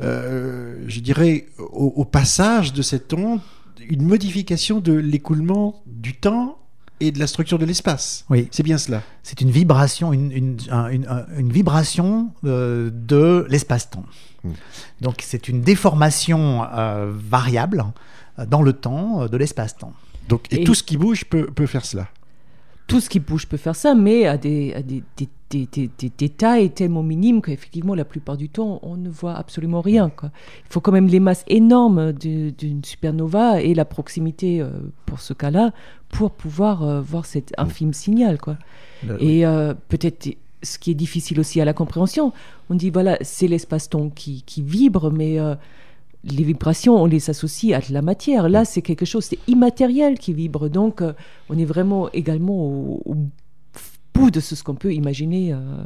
je 0.00 1.00
dirais, 1.00 1.46
au, 1.58 2.04
passage 2.04 2.72
de 2.72 2.82
cette 2.82 3.12
onde, 3.12 3.40
une 3.88 4.02
modification 4.02 4.80
de 4.80 4.92
l'écoulement 4.92 5.82
du 5.86 6.14
temps 6.14 6.59
et 7.00 7.12
de 7.12 7.18
la 7.18 7.26
structure 7.26 7.58
de 7.58 7.64
l'espace. 7.64 8.24
Oui. 8.30 8.48
C'est 8.50 8.62
bien 8.62 8.78
cela. 8.78 9.02
C'est 9.22 9.40
une 9.40 9.50
vibration, 9.50 10.12
une, 10.12 10.30
une, 10.30 10.56
une, 10.70 11.52
vibration 11.52 12.30
de 12.42 13.46
l'espace-temps. 13.48 14.04
Hmm. 14.44 14.52
Donc 15.00 15.16
c'est 15.20 15.48
une 15.48 15.62
déformation 15.62 16.66
variable 17.08 17.84
dans 18.46 18.62
le 18.62 18.72
temps, 18.72 19.22
euh, 19.22 19.28
de 19.28 19.36
l'espace-temps. 19.36 19.92
Donc, 20.28 20.46
et, 20.50 20.64
tout 20.64 20.74
ce 20.74 20.82
qui 20.82 20.96
bouge 20.96 21.24
peut, 21.24 21.46
peut, 21.46 21.66
faire 21.66 21.84
cela 21.84 22.08
Tout 22.86 23.00
ce 23.00 23.08
qui 23.08 23.20
bouge 23.20 23.46
peut 23.46 23.56
faire 23.56 23.76
ça, 23.76 23.94
mais 23.94 24.26
à 24.26 24.36
des, 24.36 24.72
à 24.74 24.82
des, 24.82 25.02
des, 25.16 25.28
des, 25.50 25.90
des 25.98 26.28
tailles 26.28 26.70
tellement 26.70 27.02
minimes 27.02 27.42
qu'effectivement, 27.42 27.94
la 27.94 28.04
plupart 28.04 28.36
du 28.36 28.48
temps, 28.48 28.78
on 28.82 28.96
ne 28.96 29.08
voit 29.08 29.34
absolument 29.34 29.80
rien. 29.80 30.10
Quoi. 30.10 30.30
Il 30.66 30.72
faut 30.72 30.80
quand 30.80 30.92
même 30.92 31.08
les 31.08 31.20
masses 31.20 31.44
énormes 31.48 32.12
d'une 32.12 32.84
supernova 32.84 33.60
et 33.60 33.74
la 33.74 33.84
proximité, 33.84 34.60
euh, 34.60 34.70
pour 35.06 35.20
ce 35.20 35.32
cas-là, 35.32 35.72
pour 36.08 36.30
pouvoir 36.30 36.82
euh, 36.82 37.00
voir 37.00 37.26
cet 37.26 37.52
infime 37.58 37.92
signal. 37.92 38.38
Quoi. 38.38 38.56
et 39.18 39.44
peut-être 39.88 40.36
ce 40.62 40.78
qui 40.78 40.90
est 40.90 40.94
difficile 40.94 41.40
aussi 41.40 41.60
à 41.60 41.64
la 41.64 41.72
compréhension, 41.72 42.32
on 42.68 42.74
dit, 42.74 42.90
voilà, 42.90 43.16
c'est 43.22 43.48
l'espace-temps 43.48 44.10
qui, 44.10 44.42
qui, 44.42 44.62
vibre, 44.62 45.10
mais 45.10 45.38
les 46.24 46.44
vibrations, 46.44 46.96
on 46.96 47.06
les 47.06 47.30
associe 47.30 47.72
à 47.72 47.92
la 47.92 48.02
matière. 48.02 48.48
Là, 48.48 48.64
c'est 48.64 48.82
quelque 48.82 49.06
chose, 49.06 49.24
c'est 49.24 49.38
immatériel 49.48 50.18
qui 50.18 50.32
vibre. 50.32 50.68
Donc, 50.68 51.00
euh, 51.00 51.12
on 51.48 51.58
est 51.58 51.64
vraiment 51.64 52.10
également 52.12 52.66
au, 52.66 53.16
bout 54.14 54.30
de 54.30 54.40
ce, 54.40 54.62
qu'on 54.62 54.74
peut 54.74 54.92
imaginer. 54.92 55.52
Euh, 55.52 55.84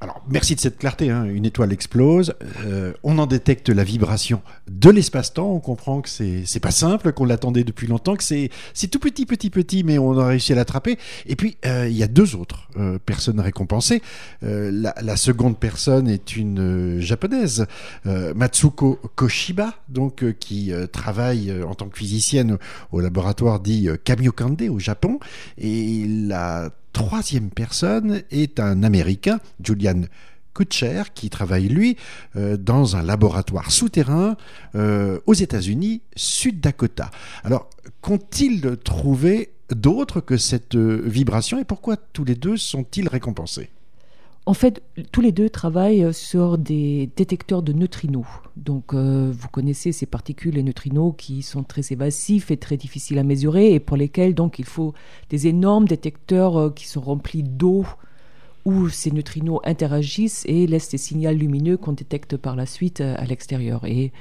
alors, 0.00 0.24
merci 0.28 0.54
de 0.54 0.60
cette 0.60 0.78
clarté. 0.78 1.10
Hein. 1.10 1.24
Une 1.24 1.44
étoile 1.44 1.72
explose, 1.72 2.34
euh, 2.64 2.92
on 3.02 3.18
en 3.18 3.26
détecte 3.26 3.68
la 3.68 3.84
vibration 3.84 4.42
de 4.68 4.90
l'espace-temps. 4.90 5.48
On 5.48 5.60
comprend 5.60 6.00
que 6.00 6.08
c'est 6.08 6.60
pas 6.60 6.70
simple, 6.70 7.12
qu'on 7.12 7.24
l'attendait 7.24 7.64
depuis 7.64 7.86
longtemps, 7.86 8.16
que 8.16 8.24
c'est 8.24 8.50
tout 8.90 8.98
petit, 8.98 9.26
petit, 9.26 9.50
petit, 9.50 9.84
mais 9.84 9.98
on 9.98 10.18
a 10.18 10.26
réussi 10.26 10.52
à 10.52 10.56
l'attraper. 10.56 10.98
Et 11.26 11.36
puis 11.36 11.56
euh, 11.66 11.86
il 11.88 11.96
y 11.96 12.02
a 12.02 12.08
deux 12.08 12.34
autres 12.34 12.68
personnes 13.04 13.40
récompensées. 13.40 14.02
La, 14.42 14.94
la, 15.00 15.16
seconde 15.16 15.58
personne 15.58 16.08
est 16.08 16.36
une 16.36 16.98
japonaise, 17.00 17.66
Matsuko 18.04 18.98
Koshiba, 19.14 19.74
donc 19.88 20.24
qui 20.38 20.72
travaille 20.92 21.52
en 21.62 21.74
tant 21.74 21.88
que 21.88 21.98
physicienne 21.98 22.58
au 22.90 23.00
laboratoire 23.00 23.60
dit 23.60 23.88
Kamiokande 24.04 24.62
au 24.62 24.78
Japon. 24.78 25.18
Et 25.58 26.06
la 26.08 26.70
troisième 26.92 27.50
personne 27.50 28.22
est 28.30 28.60
un 28.60 28.82
Américain, 28.82 29.40
Julian 29.62 30.02
Kutcher, 30.54 31.02
qui 31.14 31.30
travaille, 31.30 31.68
lui, 31.68 31.96
euh, 32.36 32.56
dans 32.56 32.96
un 32.96 33.02
laboratoire 33.02 33.70
souterrain 33.70 34.36
euh, 34.74 35.18
aux 35.26 35.34
États-Unis, 35.34 36.02
Sud 36.16 36.60
Dakota. 36.60 37.10
Alors, 37.44 37.70
qu'ont-ils 38.00 38.76
trouvé 38.82 39.52
d'autre 39.70 40.20
que 40.20 40.36
cette 40.36 40.74
euh, 40.74 41.02
vibration 41.06 41.58
et 41.60 41.64
pourquoi 41.64 41.96
tous 41.96 42.24
les 42.24 42.34
deux 42.34 42.56
sont-ils 42.56 43.08
récompensés? 43.08 43.70
En 44.46 44.54
fait, 44.54 44.82
tous 45.12 45.20
les 45.20 45.32
deux 45.32 45.50
travaillent 45.50 46.04
euh, 46.04 46.12
sur 46.12 46.56
des 46.56 47.10
détecteurs 47.14 47.62
de 47.62 47.72
neutrinos. 47.72 48.26
Donc, 48.56 48.94
euh, 48.94 49.30
vous 49.32 49.48
connaissez 49.48 49.92
ces 49.92 50.06
particules 50.06 50.56
et 50.56 50.62
neutrinos 50.62 51.14
qui 51.16 51.42
sont 51.42 51.62
très 51.62 51.82
évasifs 51.90 52.50
et 52.50 52.56
très 52.56 52.76
difficiles 52.76 53.18
à 53.18 53.22
mesurer 53.22 53.74
et 53.74 53.80
pour 53.80 53.96
lesquels 53.96 54.34
donc 54.34 54.58
il 54.58 54.64
faut 54.64 54.94
des 55.28 55.46
énormes 55.46 55.86
détecteurs 55.86 56.56
euh, 56.56 56.70
qui 56.70 56.88
sont 56.88 57.02
remplis 57.02 57.42
d'eau 57.42 57.84
où 58.64 58.88
ces 58.88 59.10
neutrinos 59.10 59.60
interagissent 59.64 60.44
et 60.46 60.66
laissent 60.66 60.90
des 60.90 60.98
signaux 60.98 61.32
lumineux 61.32 61.76
qu'on 61.76 61.92
détecte 61.92 62.36
par 62.36 62.56
la 62.56 62.66
suite 62.66 63.00
à 63.00 63.24
l'extérieur. 63.24 63.86
Et 63.86 64.12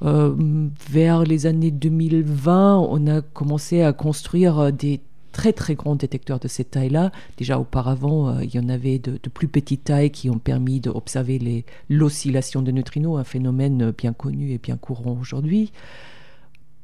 vers 0.00 1.22
les 1.22 1.46
années 1.46 1.70
2020, 1.70 2.78
on 2.90 3.06
a 3.06 3.20
commencé 3.20 3.82
à 3.82 3.92
construire 3.92 4.72
des 4.72 5.00
très 5.32 5.52
très 5.52 5.74
grands 5.74 5.96
détecteurs 5.96 6.38
de 6.38 6.48
cette 6.48 6.70
taille-là. 6.70 7.12
Déjà 7.36 7.58
auparavant, 7.58 8.28
euh, 8.28 8.44
il 8.44 8.54
y 8.54 8.58
en 8.58 8.68
avait 8.68 8.98
de, 8.98 9.18
plus 9.28 9.48
petites 9.48 9.84
tailles 9.84 10.10
qui 10.10 10.30
ont 10.30 10.38
permis 10.38 10.80
d'observer 10.80 11.64
l'oscillation 11.88 12.62
de 12.62 12.70
neutrinos, 12.70 13.18
un 13.18 13.24
phénomène 13.24 13.92
bien 13.96 14.12
connu 14.12 14.52
et 14.52 14.58
bien 14.58 14.76
courant 14.76 15.16
aujourd'hui. 15.20 15.72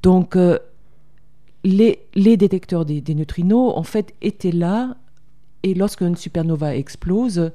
Donc 0.03 0.37
euh, 0.37 0.59
les, 1.65 1.99
détecteurs 2.15 2.85
des, 2.85 3.01
des, 3.01 3.15
neutrinos, 3.15 3.73
en 3.75 3.83
fait, 3.83 4.15
étaient 4.21 4.53
là, 4.53 4.97
et 5.63 5.75
lorsqu'une 5.75 6.17
supernova 6.17 6.77
explose, 6.77 7.51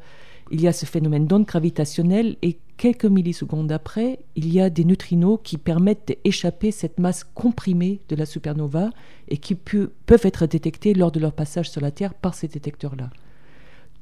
il 0.51 0.61
y 0.61 0.67
a 0.67 0.73
ce 0.73 0.85
phénomène 0.85 1.27
d'onde 1.27 1.45
gravitationnelle 1.45 2.35
et 2.41 2.57
quelques 2.79 3.05
millisecondes 3.05 3.73
après, 3.73 4.19
il 4.37 4.51
y 4.51 4.61
a 4.61 4.69
des 4.69 4.85
neutrinos 4.85 5.39
qui 5.43 5.57
permettent 5.57 6.17
d'échapper 6.23 6.71
cette 6.71 6.97
masse 6.97 7.25
comprimée 7.25 7.99
de 8.07 8.15
la 8.15 8.25
supernova 8.25 8.91
et 9.27 9.37
qui 9.37 9.53
peuvent 9.53 10.21
être 10.23 10.45
détectés 10.45 10.93
lors 10.93 11.11
de 11.11 11.19
leur 11.19 11.33
passage 11.33 11.69
sur 11.69 11.81
la 11.81 11.91
Terre 11.91 12.13
par 12.13 12.33
ces 12.33 12.47
détecteurs-là. 12.47 13.09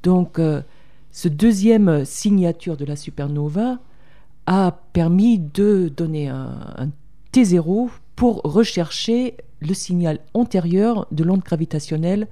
Donc, 0.04 0.38
euh, 0.38 0.62
ce 1.10 1.26
deuxième 1.26 2.04
signature 2.04 2.76
de 2.76 2.84
la 2.84 2.94
supernova 2.94 3.80
a 4.46 4.80
permis 4.92 5.40
de 5.40 5.92
donner 5.94 6.28
un, 6.28 6.74
un 6.76 6.88
T0 7.32 7.88
pour 8.14 8.42
rechercher 8.42 9.36
le 9.58 9.74
signal 9.74 10.20
antérieur 10.34 11.08
de 11.10 11.24
l'onde 11.24 11.42
gravitationnelle 11.42 12.28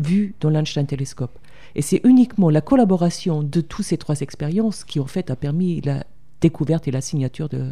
vue 0.00 0.34
dans 0.40 0.50
l'Einstein 0.50 0.86
télescope. 0.86 1.38
Et 1.74 1.82
c'est 1.82 2.00
uniquement 2.04 2.50
la 2.50 2.60
collaboration 2.60 3.42
de 3.42 3.60
toutes 3.60 3.84
ces 3.84 3.98
trois 3.98 4.20
expériences 4.20 4.84
qui, 4.84 5.00
en 5.00 5.06
fait, 5.06 5.30
a 5.30 5.36
permis 5.36 5.80
la 5.82 6.04
découverte 6.40 6.88
et 6.88 6.90
la 6.90 7.00
signature 7.00 7.48
de, 7.48 7.66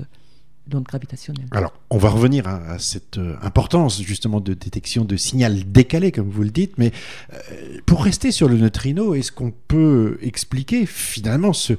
d'ondes 0.69 0.85
gravitationnelles. 0.85 1.49
Alors, 1.51 1.73
on 1.91 1.99
va 1.99 2.11
revenir 2.11 2.47
à, 2.47 2.79
cette 2.79 3.19
euh, 3.19 3.37
importance 3.43 4.01
justement 4.03 4.41
de 4.41 4.55
détection 4.55 5.05
de 5.05 5.17
signal 5.17 5.71
décalé, 5.71 6.13
comme 6.13 6.29
vous 6.29 6.43
le 6.43 6.51
dites, 6.51 6.79
mais 6.79 6.93
euh, 7.33 7.81
pour 7.87 8.05
rester 8.05 8.31
sur 8.31 8.49
le 8.49 8.57
neutrino, 8.57 9.15
est-ce 9.15 9.33
qu'on 9.33 9.51
peut 9.51 10.19
expliquer 10.21 10.87
finalement 10.87 11.53
ce, 11.53 11.75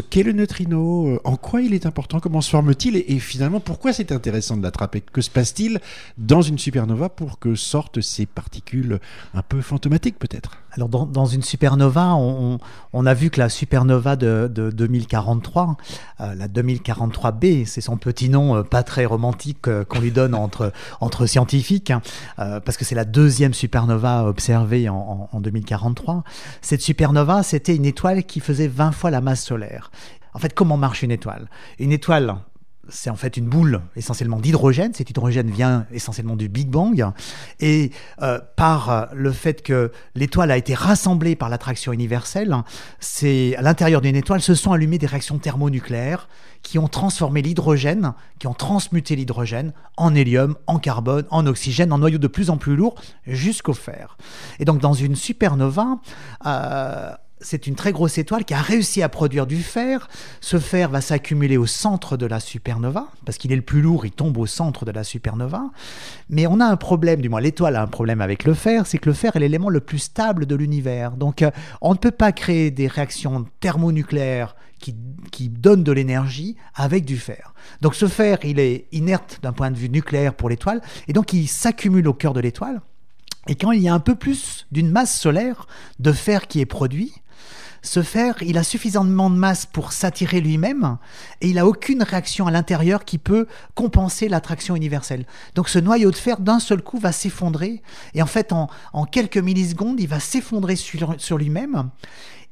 qu'est 0.00 0.22
le 0.22 0.32
neutrino, 0.32 1.08
euh, 1.08 1.20
en 1.24 1.36
quoi 1.36 1.62
il 1.62 1.74
est 1.74 1.86
important, 1.86 2.20
comment 2.20 2.40
se 2.40 2.50
forme-t-il, 2.50 2.96
et, 2.96 3.18
finalement 3.18 3.60
pourquoi 3.60 3.92
c'est 3.92 4.12
intéressant 4.12 4.56
de 4.56 4.62
l'attraper? 4.62 5.00
Que 5.00 5.20
se 5.20 5.30
passe-t-il 5.30 5.80
dans 6.18 6.42
une 6.42 6.58
supernova 6.58 7.08
pour 7.08 7.38
que 7.38 7.54
sortent 7.54 8.00
ces 8.00 8.26
particules 8.26 9.00
un 9.34 9.42
peu 9.42 9.60
fantomatiques 9.60 10.18
peut-être? 10.18 10.58
Alors 10.72 10.88
dans, 10.88 11.26
une 11.26 11.42
supernova, 11.42 12.14
on, 12.14 13.06
a 13.06 13.14
vu 13.14 13.30
que 13.30 13.40
la 13.40 13.48
supernova 13.48 14.16
de, 14.16 14.48
2043, 14.74 15.76
la 16.18 16.48
2043b, 16.48 17.66
c'est 17.66 17.80
son 17.80 17.96
petit 17.96 18.28
nom 18.28 18.56
euh, 18.56 18.62
pas 18.62 18.82
très 18.82 19.04
romantique 19.04 19.68
euh, 19.68 19.84
qu'on 19.84 20.00
lui 20.00 20.10
donne 20.10 20.34
entre, 20.34 20.72
entre 21.00 21.26
scientifiques, 21.26 21.90
hein, 21.90 22.02
euh, 22.38 22.60
parce 22.60 22.76
que 22.76 22.84
c'est 22.84 22.94
la 22.94 23.04
deuxième 23.04 23.54
supernova 23.54 24.24
observée 24.24 24.88
en, 24.88 25.28
en 25.30 25.40
2043. 25.40 26.24
Cette 26.60 26.82
supernova, 26.82 27.42
c'était 27.42 27.76
une 27.76 27.86
étoile 27.86 28.24
qui 28.24 28.40
faisait 28.40 28.68
20 28.68 28.92
fois 28.92 29.10
la 29.10 29.20
masse 29.20 29.44
solaire. 29.44 29.90
En 30.32 30.38
fait, 30.38 30.54
comment 30.54 30.76
marche 30.76 31.02
une 31.02 31.10
étoile? 31.10 31.48
Une 31.78 31.92
étoile, 31.92 32.36
c'est 32.88 33.10
en 33.10 33.16
fait 33.16 33.36
une 33.36 33.46
boule 33.46 33.80
essentiellement 33.96 34.38
d'hydrogène. 34.38 34.94
Cet 34.94 35.10
hydrogène 35.10 35.50
vient 35.50 35.86
essentiellement 35.92 36.36
du 36.36 36.48
Big 36.48 36.68
Bang. 36.68 37.12
Et 37.60 37.92
euh, 38.22 38.40
par 38.56 38.90
euh, 38.90 39.04
le 39.14 39.32
fait 39.32 39.62
que 39.62 39.92
l'étoile 40.14 40.50
a 40.50 40.56
été 40.56 40.74
rassemblée 40.74 41.36
par 41.36 41.48
l'attraction 41.48 41.92
universelle, 41.92 42.54
c'est 42.98 43.54
à 43.56 43.62
l'intérieur 43.62 44.00
d'une 44.00 44.16
étoile 44.16 44.40
se 44.40 44.54
sont 44.54 44.72
allumées 44.72 44.98
des 44.98 45.06
réactions 45.06 45.38
thermonucléaires 45.38 46.28
qui 46.62 46.78
ont 46.78 46.88
transformé 46.88 47.42
l'hydrogène, 47.42 48.14
qui 48.38 48.46
ont 48.46 48.54
transmuté 48.54 49.16
l'hydrogène 49.16 49.72
en 49.96 50.14
hélium, 50.14 50.56
en 50.66 50.78
carbone, 50.78 51.24
en 51.30 51.46
oxygène, 51.46 51.92
en 51.92 51.98
noyau 51.98 52.18
de 52.18 52.26
plus 52.26 52.50
en 52.50 52.56
plus 52.56 52.76
lourd 52.76 53.00
jusqu'au 53.26 53.74
fer. 53.74 54.16
Et 54.58 54.64
donc 54.64 54.80
dans 54.80 54.94
une 54.94 55.16
supernova, 55.16 55.98
euh, 56.46 57.12
c'est 57.40 57.66
une 57.66 57.74
très 57.74 57.92
grosse 57.92 58.18
étoile 58.18 58.44
qui 58.44 58.54
a 58.54 58.60
réussi 58.60 59.02
à 59.02 59.08
produire 59.08 59.46
du 59.46 59.62
fer. 59.62 60.08
Ce 60.40 60.58
fer 60.58 60.90
va 60.90 61.00
s'accumuler 61.00 61.56
au 61.56 61.66
centre 61.66 62.16
de 62.16 62.26
la 62.26 62.40
supernova, 62.40 63.08
parce 63.24 63.38
qu'il 63.38 63.52
est 63.52 63.56
le 63.56 63.62
plus 63.62 63.80
lourd, 63.80 64.04
il 64.06 64.12
tombe 64.12 64.36
au 64.38 64.46
centre 64.46 64.84
de 64.84 64.90
la 64.90 65.04
supernova. 65.04 65.70
Mais 66.28 66.46
on 66.46 66.60
a 66.60 66.66
un 66.66 66.76
problème, 66.76 67.20
du 67.20 67.28
moins 67.28 67.40
l'étoile 67.40 67.76
a 67.76 67.82
un 67.82 67.86
problème 67.86 68.20
avec 68.20 68.44
le 68.44 68.54
fer, 68.54 68.86
c'est 68.86 68.98
que 68.98 69.08
le 69.08 69.14
fer 69.14 69.36
est 69.36 69.40
l'élément 69.40 69.68
le 69.68 69.80
plus 69.80 69.98
stable 69.98 70.46
de 70.46 70.54
l'univers. 70.54 71.12
Donc 71.12 71.42
euh, 71.42 71.50
on 71.80 71.92
ne 71.92 71.98
peut 71.98 72.10
pas 72.10 72.32
créer 72.32 72.70
des 72.70 72.86
réactions 72.86 73.46
thermonucléaires 73.60 74.54
qui, 74.78 74.94
qui 75.30 75.48
donnent 75.48 75.84
de 75.84 75.92
l'énergie 75.92 76.56
avec 76.74 77.04
du 77.04 77.18
fer. 77.18 77.54
Donc 77.80 77.94
ce 77.94 78.06
fer, 78.06 78.38
il 78.44 78.58
est 78.58 78.86
inerte 78.92 79.40
d'un 79.42 79.52
point 79.52 79.70
de 79.70 79.76
vue 79.76 79.90
nucléaire 79.90 80.34
pour 80.34 80.48
l'étoile, 80.48 80.80
et 81.08 81.12
donc 81.12 81.32
il 81.32 81.48
s'accumule 81.48 82.08
au 82.08 82.14
cœur 82.14 82.32
de 82.32 82.40
l'étoile. 82.40 82.80
Et 83.48 83.54
quand 83.54 83.72
il 83.72 83.82
y 83.82 83.88
a 83.88 83.94
un 83.94 84.00
peu 84.00 84.14
plus 84.14 84.66
d'une 84.70 84.90
masse 84.90 85.18
solaire 85.18 85.66
de 85.98 86.12
fer 86.12 86.46
qui 86.46 86.60
est 86.60 86.66
produit, 86.66 87.14
ce 87.82 88.02
fer, 88.02 88.36
il 88.42 88.58
a 88.58 88.62
suffisamment 88.62 89.30
de 89.30 89.36
masse 89.36 89.66
pour 89.66 89.92
s'attirer 89.92 90.40
lui-même 90.40 90.98
et 91.40 91.48
il 91.48 91.54
n'a 91.54 91.66
aucune 91.66 92.02
réaction 92.02 92.46
à 92.46 92.50
l'intérieur 92.50 93.04
qui 93.04 93.18
peut 93.18 93.46
compenser 93.74 94.28
l'attraction 94.28 94.76
universelle. 94.76 95.26
Donc 95.54 95.68
ce 95.68 95.78
noyau 95.78 96.10
de 96.10 96.16
fer, 96.16 96.40
d'un 96.40 96.60
seul 96.60 96.82
coup, 96.82 96.98
va 96.98 97.12
s'effondrer 97.12 97.82
et 98.14 98.22
en 98.22 98.26
fait, 98.26 98.52
en, 98.52 98.68
en 98.92 99.04
quelques 99.04 99.38
millisecondes, 99.38 100.00
il 100.00 100.08
va 100.08 100.20
s'effondrer 100.20 100.76
sur, 100.76 101.14
sur 101.18 101.38
lui-même. 101.38 101.90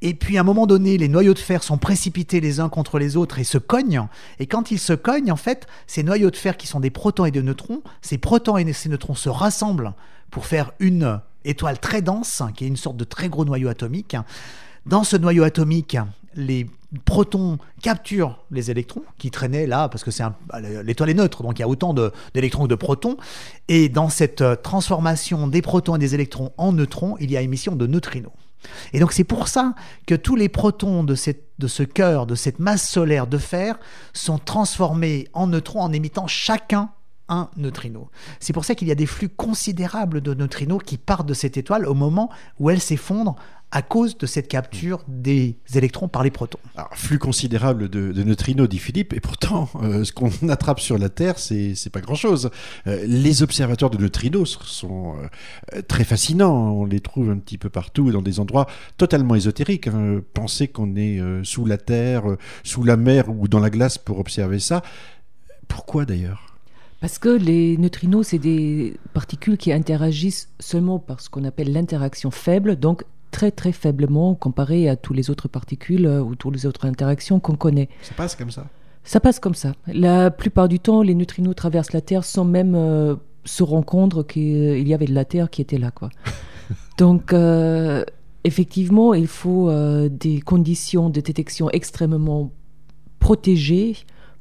Et 0.01 0.15
puis 0.15 0.37
à 0.37 0.43
un 0.43 0.45
moment 0.45 0.67
donné, 0.67 0.97
les 0.97 1.09
noyaux 1.09 1.35
de 1.35 1.39
fer 1.39 1.63
sont 1.63 1.79
précipités 1.79 2.41
les 2.41 2.61
uns 2.61 2.69
contre 2.69 2.99
les 2.99 3.17
autres 3.17 3.39
et 3.39 3.45
se 3.45 3.59
cognent. 3.59 4.07
Et 4.39 4.47
quand 4.47 4.71
ils 4.71 4.79
se 4.79 4.93
cognent, 4.93 5.33
en 5.33 5.37
fait, 5.37 5.67
ces 5.87 6.03
noyaux 6.03 6.31
de 6.31 6.37
fer 6.37 6.57
qui 6.57 6.67
sont 6.67 6.81
des 6.81 6.91
protons 6.91 7.25
et 7.25 7.31
des 7.31 7.43
neutrons, 7.43 7.83
ces 8.01 8.19
protons 8.19 8.57
et 8.57 8.73
ces 8.73 8.89
neutrons 8.89 9.17
se 9.17 9.29
rassemblent 9.29 9.93
pour 10.31 10.47
faire 10.47 10.73
une 10.79 11.21
étoile 11.45 11.81
très 11.81 12.03
dense, 12.03 12.43
qui 12.55 12.65
est 12.65 12.69
une 12.69 12.77
sorte 12.77 12.97
de 12.97 13.05
très 13.05 13.29
gros 13.29 13.45
noyau 13.45 13.69
atomique. 13.69 14.17
Dans 14.89 15.05
ce 15.05 15.19
noyau 15.19 15.45
atomique, 15.45 15.99
les 16.35 16.67
protons 17.05 17.59
capturent 17.83 18.43
les 18.51 18.71
électrons 18.71 19.03
qui 19.19 19.31
traînaient 19.31 19.67
là, 19.67 19.91
parce 19.91 20.03
que 20.03 20.11
c'est 20.11 20.25
l'étoile 20.83 21.11
est 21.11 21.15
neutre, 21.15 21.43
donc 21.43 21.59
il 21.59 21.61
y 21.61 21.63
a 21.63 21.69
autant 21.69 21.95
d'électrons 22.33 22.63
que 22.63 22.69
de 22.69 22.75
protons. 22.75 23.19
Et 23.69 23.91
dans 23.91 24.09
cette 24.09 24.41
euh, 24.41 24.57
transformation 24.57 25.47
des 25.47 25.61
protons 25.61 25.97
et 25.97 25.99
des 25.99 26.15
électrons 26.15 26.53
en 26.57 26.73
neutrons, 26.73 27.17
il 27.21 27.31
y 27.31 27.37
a 27.37 27.43
émission 27.43 27.77
de 27.77 27.87
neutrinos. 27.87 28.33
Et 28.95 28.99
donc 28.99 29.13
c'est 29.13 29.25
pour 29.25 29.49
ça 29.49 29.75
que 30.07 30.15
tous 30.15 30.37
les 30.37 30.49
protons 30.49 31.05
de, 31.05 31.15
de 31.59 31.67
ce 31.67 31.83
cœur, 31.83 32.27
de 32.27 32.35
cette 32.35 32.59
masse 32.59 32.89
solaire 32.89 33.27
de 33.27 33.37
fer, 33.37 33.79
sont 34.15 34.39
transformés 34.39 35.29
en 35.35 35.49
neutrons 35.49 35.83
en 35.83 35.93
émettant 35.93 36.27
chacun 36.27 36.93
un 37.29 37.51
neutrino. 37.57 38.11
C'est 38.41 38.53
pour 38.55 38.65
ça 38.65 38.75
qu'il 38.75 38.89
y 38.89 38.91
a 38.91 38.95
des 38.95 39.07
flux 39.07 39.29
considérables 39.29 40.23
de 40.23 40.35
neutrinos 40.35 40.83
qui 40.83 40.97
partent 40.97 41.29
de 41.29 41.35
cette 41.35 41.57
étoile 41.57 41.87
au 41.87 41.95
moment 41.95 42.31
où 42.59 42.71
elle 42.71 42.81
s'effondre 42.81 43.37
à 43.71 43.83
cause 43.83 44.17
de 44.17 44.27
cette 44.27 44.49
capture 44.49 45.05
des 45.09 45.59
électrons 45.75 46.09
par 46.09 46.23
les 46.23 46.31
protons. 46.31 46.59
Alors, 46.75 46.91
flux 46.95 47.19
considérable 47.19 47.89
de, 47.89 48.13
de, 48.13 48.23
neutrinos, 48.23 48.69
dit 48.69 48.79
Philippe, 48.79 49.13
et 49.13 49.21
pourtant, 49.21 49.69
euh, 49.83 50.05
ce 50.05 50.13
qu'on 50.13 50.31
attrape 50.49 50.81
sur 50.81 50.97
la 50.97 51.11
Terre, 51.11 51.39
c'est, 51.39 51.75
c'est 51.75 51.91
pas 51.91 52.01
grand-chose. 52.01 52.51
Euh, 52.87 53.05
les 53.07 53.43
observateurs 53.43 53.91
de 53.91 53.99
neutrinos 53.99 54.59
sont 54.63 55.17
euh, 55.75 55.83
très 55.83 56.05
fascinants. 56.05 56.73
On 56.73 56.85
les 56.87 57.01
trouve 57.01 57.31
un 57.31 57.39
petit 57.39 57.59
peu 57.59 57.69
partout, 57.69 58.11
dans 58.11 58.23
des 58.23 58.41
endroits 58.41 58.67
totalement 58.97 59.35
ésotériques. 59.35 59.89
Hein. 59.89 60.23
Pensez 60.35 60.69
qu'on 60.69 60.97
est 60.97 61.21
euh, 61.21 61.45
sous 61.45 61.67
la 61.67 61.79
Terre, 61.79 62.31
euh, 62.31 62.39
sous 62.65 62.85
la 62.85 62.97
mer 62.97 63.29
ou 63.29 63.49
dans 63.49 63.61
la 63.61 63.71
glace 63.71 63.99
pour 63.99 64.19
observer 64.19 64.61
ça. 64.61 64.83
Pourquoi 65.69 66.05
d'ailleurs? 66.05 66.57
Parce 67.01 67.19
que 67.19 67.29
les 67.29 67.77
neutrinos, 67.77 68.29
c'est 68.29 68.39
des 68.39 68.97
particules 69.13 69.57
qui 69.57 69.73
interagissent 69.73 70.49
seulement 70.59 70.99
par 70.99 71.21
ce 71.21 71.31
qu'on 71.31 71.45
appelle 71.45 71.73
l'interaction 71.73 72.31
faible, 72.31 72.77
donc 72.77 73.05
très 73.31 73.51
très 73.51 73.73
faiblement 73.73 74.35
comparé 74.35 74.89
à 74.89 74.97
toutes 74.97 75.17
les 75.17 75.31
autres 75.31 75.49
particules 75.49 76.07
euh, 76.07 76.21
ou 76.21 76.35
toutes 76.35 76.55
les 76.55 76.67
autres 76.67 76.87
interactions 76.87 77.41
qu'on 77.41 77.57
connaît. 77.57 77.89
Ça 78.03 78.15
passe 78.15 78.35
comme 78.35 78.51
ça? 78.51 78.67
Ça 79.05 79.21
passe 79.21 79.41
comme 79.41 79.55
ça. 79.55 79.73
La 79.87 80.31
plupart 80.31 80.69
du 80.69 80.81
temps, 80.81 81.03
les 81.03 81.15
neutrinos 81.15 81.55
traversent 81.55 81.93
la 81.93 82.01
Terre 82.01 82.25
sans 82.25 82.45
même 82.45 82.75
euh, 82.75 83.17
se 83.45 83.63
rendre 83.63 83.87
compte 83.87 84.27
qu'il 84.27 84.87
y 84.87 84.95
avait 84.95 85.07
de 85.07 85.15
la 85.15 85.25
Terre 85.25 85.51
qui 85.51 85.63
était 85.63 85.79
là. 85.79 85.91
Quoi. 85.91 86.11
Donc, 86.99 87.33
euh, 87.33 88.05
effectivement, 88.45 89.15
il 89.15 89.27
faut 89.27 89.71
euh, 89.71 90.09
des 90.09 90.41
conditions 90.41 91.11
de 91.11 91.21
détection 91.21 91.71
extrêmement 91.71 92.53
protégées 93.19 93.97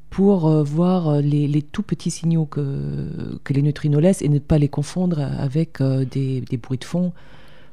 pour 0.10 0.48
euh, 0.48 0.64
voir 0.64 1.22
les, 1.22 1.48
les, 1.48 1.62
tout 1.62 1.84
petits 1.84 2.12
signaux 2.12 2.46
que, 2.46 3.40
que 3.44 3.54
les 3.54 3.62
neutrinos 3.62 4.02
laissent 4.02 4.22
et 4.22 4.30
ne 4.30 4.40
pas 4.40 4.58
les 4.58 4.70
confondre 4.70 5.20
avec 5.20 5.82
euh, 5.82 6.06
des, 6.06 6.42
des 6.42 6.58
bruits 6.58 6.78
de 6.78 6.86
fond 6.86 7.14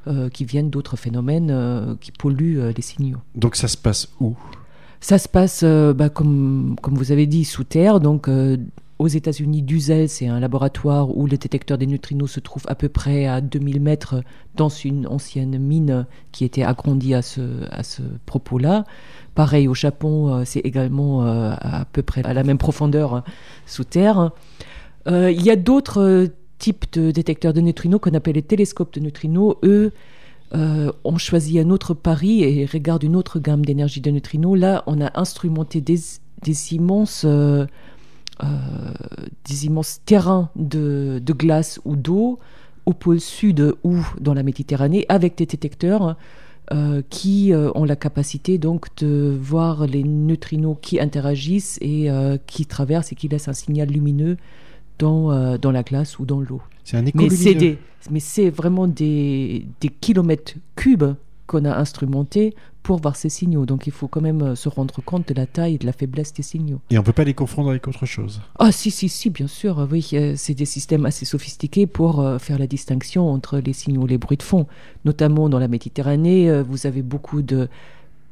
euh, 0.06 0.28
qui 0.28 0.44
viennent 0.44 0.68
d'autres 0.68 0.96
phénomènes 0.96 1.50
euh, 1.50 1.94
qui 1.98 2.12
polluent 2.12 2.60
euh, 2.60 2.72
les 2.76 2.82
signaux. 2.82 3.18
Donc 3.34 3.56
ça 3.56 3.68
se 3.68 3.76
passe 3.76 4.08
où? 4.20 4.36
Ça 5.00 5.18
se 5.18 5.28
passe, 5.28 5.64
bah, 5.64 6.08
comme, 6.08 6.76
comme 6.80 6.94
vous 6.94 7.12
avez 7.12 7.26
dit, 7.26 7.44
sous 7.44 7.64
terre. 7.64 8.00
Donc 8.00 8.26
aux 8.98 9.06
États-Unis, 9.06 9.62
Duzel, 9.62 10.08
c'est 10.08 10.28
un 10.28 10.40
laboratoire 10.40 11.14
où 11.14 11.26
le 11.26 11.36
détecteur 11.36 11.76
des 11.76 11.86
neutrinos 11.86 12.30
se 12.30 12.40
trouve 12.40 12.62
à 12.68 12.74
peu 12.74 12.88
près 12.88 13.26
à 13.26 13.42
2000 13.42 13.80
mètres 13.80 14.22
dans 14.56 14.70
une 14.70 15.06
ancienne 15.06 15.58
mine 15.58 16.06
qui 16.32 16.46
était 16.46 16.62
agrandie 16.62 17.12
à 17.12 17.20
ce, 17.20 17.42
à 17.70 17.82
ce 17.82 18.00
propos-là. 18.24 18.84
Pareil 19.34 19.68
au 19.68 19.74
Japon, 19.74 20.42
c'est 20.46 20.60
également 20.60 21.22
à 21.22 21.84
peu 21.92 22.02
près 22.02 22.24
à 22.24 22.32
la 22.32 22.42
même 22.42 22.58
profondeur 22.58 23.14
euh, 23.14 23.20
sous 23.66 23.84
terre. 23.84 24.30
Il 25.06 25.42
y 25.42 25.50
a 25.50 25.56
d'autres 25.56 26.28
types 26.58 26.86
de 26.92 27.10
détecteurs 27.10 27.52
de 27.52 27.60
neutrinos 27.60 28.00
qu'on 28.00 28.14
appelle 28.14 28.34
les 28.34 28.42
télescopes 28.42 28.94
de 28.94 29.00
neutrinos. 29.00 29.56
Eux 29.62 29.92
euh, 30.54 30.92
ont 31.02 31.18
choisi 31.18 31.58
un 31.58 31.70
autre 31.70 31.94
pari 31.94 32.44
et 32.44 32.64
regardent 32.66 33.02
une 33.02 33.16
autre 33.16 33.40
gamme 33.40 33.64
d'énergie 33.64 34.00
de 34.00 34.10
neutrinos. 34.10 34.56
Là, 34.56 34.84
on 34.86 35.00
a 35.00 35.18
instrumenté 35.18 35.80
des, 35.80 35.98
euh, 37.24 37.66
euh, 38.44 38.94
immenses 39.62 40.00
terrains 40.04 40.50
de, 40.54 41.20
de 41.24 41.32
glace 41.32 41.80
ou 41.84 41.96
d'eau 41.96 42.38
au 42.86 42.92
pôle 42.92 43.20
sud 43.20 43.74
ou 43.82 43.96
dans 44.20 44.34
la 44.34 44.42
Méditerranée 44.42 45.06
avec 45.08 45.36
des 45.38 45.46
détecteurs 45.46 46.16
qui 47.10 47.52
ont 47.54 47.84
la 47.84 47.96
capacité 47.96 48.56
donc 48.56 48.86
de 48.96 49.36
voir 49.38 49.86
les 49.86 50.02
neutrinos 50.02 50.78
qui 50.80 50.98
interagissent 50.98 51.78
et 51.82 52.08
qui 52.46 52.64
traversent 52.64 53.12
et 53.12 53.14
qui 53.14 53.28
laissent 53.28 53.48
un 53.48 53.54
signal 53.54 53.88
lumineux 53.88 54.38
dans, 54.98 55.30
euh, 55.30 55.59
dans 55.59 55.70
la 55.70 55.83
glace 55.83 56.18
ou 56.18 56.24
dans 56.24 56.40
l'eau. 56.40 56.62
C'est 56.85 56.96
un 56.96 57.04
Mais 57.14 57.30
c'est 57.30 57.54
des, 57.54 57.78
mais 58.11 58.20
c'est 58.20 58.50
vraiment 58.50 58.87
des, 58.87 59.66
des 59.80 59.88
kilomètres 59.88 60.54
cubes 60.76 61.14
qu'on 61.46 61.64
a 61.64 61.76
instrumentés 61.76 62.54
pour 62.83 63.00
voir 63.00 63.16
ces 63.16 63.30
signaux. 63.30 63.64
Donc 63.64 63.87
il 63.87 63.92
faut 63.92 64.09
quand 64.09 64.20
même 64.20 64.42
euh, 64.42 64.54
se 64.54 64.68
rendre 64.68 65.02
compte 65.02 65.28
de 65.28 65.35
la 65.35 65.46
taille 65.46 65.74
et 65.74 65.78
de 65.78 65.87
la 65.87 65.92
faiblesse 65.92 66.33
des 66.33 66.42
signaux. 66.42 66.80
Et 66.90 66.98
on 66.98 67.02
peut 67.02 67.12
pas 67.12 67.24
les 67.24 67.35
confondre 67.35 67.70
avec 67.70 67.88
autre 67.88 68.04
chose. 68.07 68.42
Ah 68.59 68.72
si, 68.72 68.90
si, 68.90 69.09
si, 69.09 69.30
bien 69.30 69.46
sûr, 69.46 69.87
oui, 69.90 70.11
euh, 70.12 70.35
c'est 70.37 70.54
des 70.54 70.66
systèmes 70.66 71.07
assez 71.07 71.24
sophistiqués 71.24 71.87
pour 71.87 72.24
faire 72.38 72.59
la 72.59 72.66
distinction 72.66 73.30
entre 73.30 73.59
les 73.59 73.72
signaux 73.72 74.07
et 74.07 74.11
les 74.11 74.18
bruits 74.18 74.37
de 74.37 74.42
fond. 74.42 74.66
Notamment 75.04 75.48
dans 75.48 75.59
la 75.59 75.68
Méditerranée, 75.68 76.62
vous 76.62 76.87
avez 76.87 77.02
beaucoup 77.02 77.42
de 77.42 77.68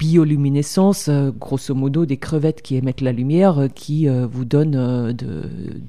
bioluminescence, 0.02 1.08
euh, 1.08 1.30
grosso 1.30 1.76
modo 1.76 2.06
des 2.06 2.16
crevettes 2.16 2.60
qui 2.60 2.74
émettent 2.74 3.02
la 3.02 3.12
lumière, 3.12 3.60
euh, 3.60 3.68
qui 3.68 4.08
euh, 4.08 4.26
vous 4.26 4.44
donnent 4.44 5.12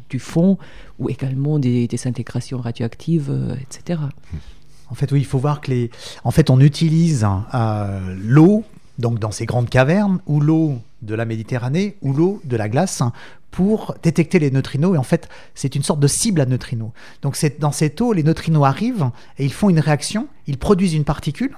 du 0.10 0.20
fond, 0.20 0.60
ou 1.00 1.10
également 1.10 1.58
des, 1.58 1.88
des 1.88 2.08
intégrations 2.08 2.60
radioactives, 2.60 3.32
etc. 3.60 4.02
En 4.92 4.96
fait, 4.96 5.12
oui, 5.12 5.22
il 5.22 5.26
faut 5.26 5.40
voir 5.40 5.62
que 5.62 5.72
les. 5.72 5.90
En 6.24 6.30
fait, 6.30 6.52
on 6.52 6.60
utilise 6.60 7.28
euh, 7.56 8.16
l'eau, 8.22 8.64
donc 9.00 9.18
dans 9.18 9.32
ces 9.32 9.48
grandes 9.48 9.70
cavernes, 9.70 10.20
ou 10.28 10.40
l'eau 10.40 10.78
de 11.02 11.16
la 11.16 11.26
Méditerranée, 11.26 11.96
ou 12.04 12.14
l'eau 12.14 12.40
de 12.44 12.56
la 12.56 12.70
glace, 12.70 13.02
pour 13.50 13.96
détecter 14.04 14.38
les 14.38 14.52
neutrinos. 14.52 14.94
Et 14.94 15.00
en 15.00 15.04
fait, 15.04 15.28
c'est 15.56 15.76
une 15.76 15.82
sorte 15.82 16.00
de 16.00 16.08
cible 16.08 16.42
à 16.42 16.46
neutrinos. 16.46 16.92
Donc, 17.24 17.36
dans 17.60 17.72
cette 17.72 18.00
eau, 18.02 18.14
les 18.14 18.22
neutrinos 18.22 18.66
arrivent 18.66 19.10
et 19.40 19.46
ils 19.46 19.54
font 19.54 19.70
une 19.70 19.80
réaction, 19.80 20.28
ils 20.46 20.60
produisent 20.60 20.94
une 20.94 21.06
particule. 21.06 21.58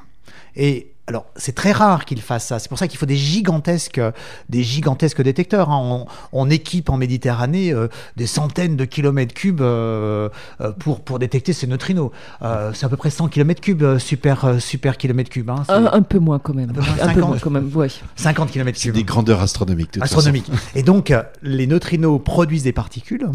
Et 0.56 0.94
alors, 1.08 1.26
c'est 1.36 1.54
très 1.54 1.72
rare 1.72 2.06
qu'ils 2.06 2.22
fassent 2.22 2.48
ça. 2.48 2.58
C'est 2.58 2.68
pour 2.68 2.80
ça 2.80 2.88
qu'il 2.88 2.98
faut 2.98 3.06
des 3.06 3.16
gigantesques, 3.16 4.02
des 4.50 4.64
gigantesques 4.64 5.22
détecteurs. 5.22 5.70
hein. 5.70 5.80
On, 5.80 6.06
on 6.32 6.50
équipe 6.50 6.90
en 6.90 6.98
Méditerranée 6.98 7.72
euh, 7.72 7.90
des 8.16 8.26
centaines 8.26 8.76
de 8.76 8.86
kilomètres 8.86 9.36
cubes 9.36 9.62
euh, 9.62 10.30
euh, 10.62 10.72
pour, 10.72 11.02
pour 11.02 11.20
détecter 11.20 11.54
ces 11.54 11.68
neutrinos. 11.68 12.10
Euh, 12.42 12.72
c'est 12.74 12.88
à 12.88 12.90
peu 12.90 12.98
près 12.98 13.12
100 13.12 13.28
kilomètres 13.28 13.62
cubes, 13.62 14.00
super, 14.00 14.56
super 14.60 14.98
kilomètres 14.98 15.30
cubes. 15.30 15.50
Hein. 15.52 15.64
C'est 15.68 15.74
Un, 15.74 15.86
un 15.94 16.02
peu 16.02 16.18
moins 16.18 16.40
quand 16.40 16.56
même. 16.56 16.72
Un 16.72 16.74
peu 16.74 16.82
moins, 16.82 16.90
Un 16.94 16.96
peu 16.96 17.06
50. 17.22 17.30
moins 17.30 17.38
quand 17.40 17.50
même, 17.52 17.72
ouais. 17.76 17.88
50 18.16 18.50
kilomètres 18.50 18.80
C'est 18.80 18.88
cubes. 18.90 18.96
des 18.96 19.04
grandeurs 19.04 19.42
astronomiques. 19.42 19.94
de 19.94 20.00
toute 20.00 20.02
façon. 20.04 20.16
Astronomique. 20.18 20.50
Et 20.74 20.82
donc, 20.82 21.14
les 21.44 21.68
neutrinos 21.68 22.20
produisent 22.24 22.64
des 22.64 22.74
particules, 22.74 23.30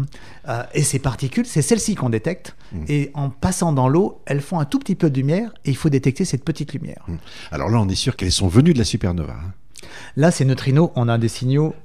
euh, 0.49 0.63
et 0.73 0.83
ces 0.83 0.99
particules, 0.99 1.45
c'est 1.45 1.61
celles-ci 1.61 1.95
qu'on 1.95 2.09
détecte. 2.09 2.53
Mm. 2.73 2.83
Et 2.89 3.11
en 3.13 3.29
passant 3.29 3.71
dans 3.71 3.87
l'eau, 3.87 4.19
elles 4.25 4.41
font 4.41 4.59
un 4.59 4.65
tout 4.65 4.79
petit 4.79 4.95
peu 4.95 5.09
de 5.09 5.15
lumière, 5.15 5.51
et 5.63 5.69
il 5.69 5.77
faut 5.77 5.89
détecter 5.89 6.25
cette 6.25 6.43
petite 6.43 6.73
lumière. 6.73 7.05
Alors 7.51 7.60
là, 7.69 7.79
on 7.79 7.87
est 7.89 7.95
sûr 7.95 8.15
qu'elles 8.15 8.31
sont 8.31 8.47
venues 8.47 8.73
de 8.73 8.77
la 8.79 8.83
supernova. 8.85 9.33
hein. 9.33 9.51
Là, 10.15 10.31
ces 10.31 10.45
neutrinos, 10.45 10.91
on 10.95 11.07
a 11.09 11.17
des 11.17 11.27
signaux 11.27 11.75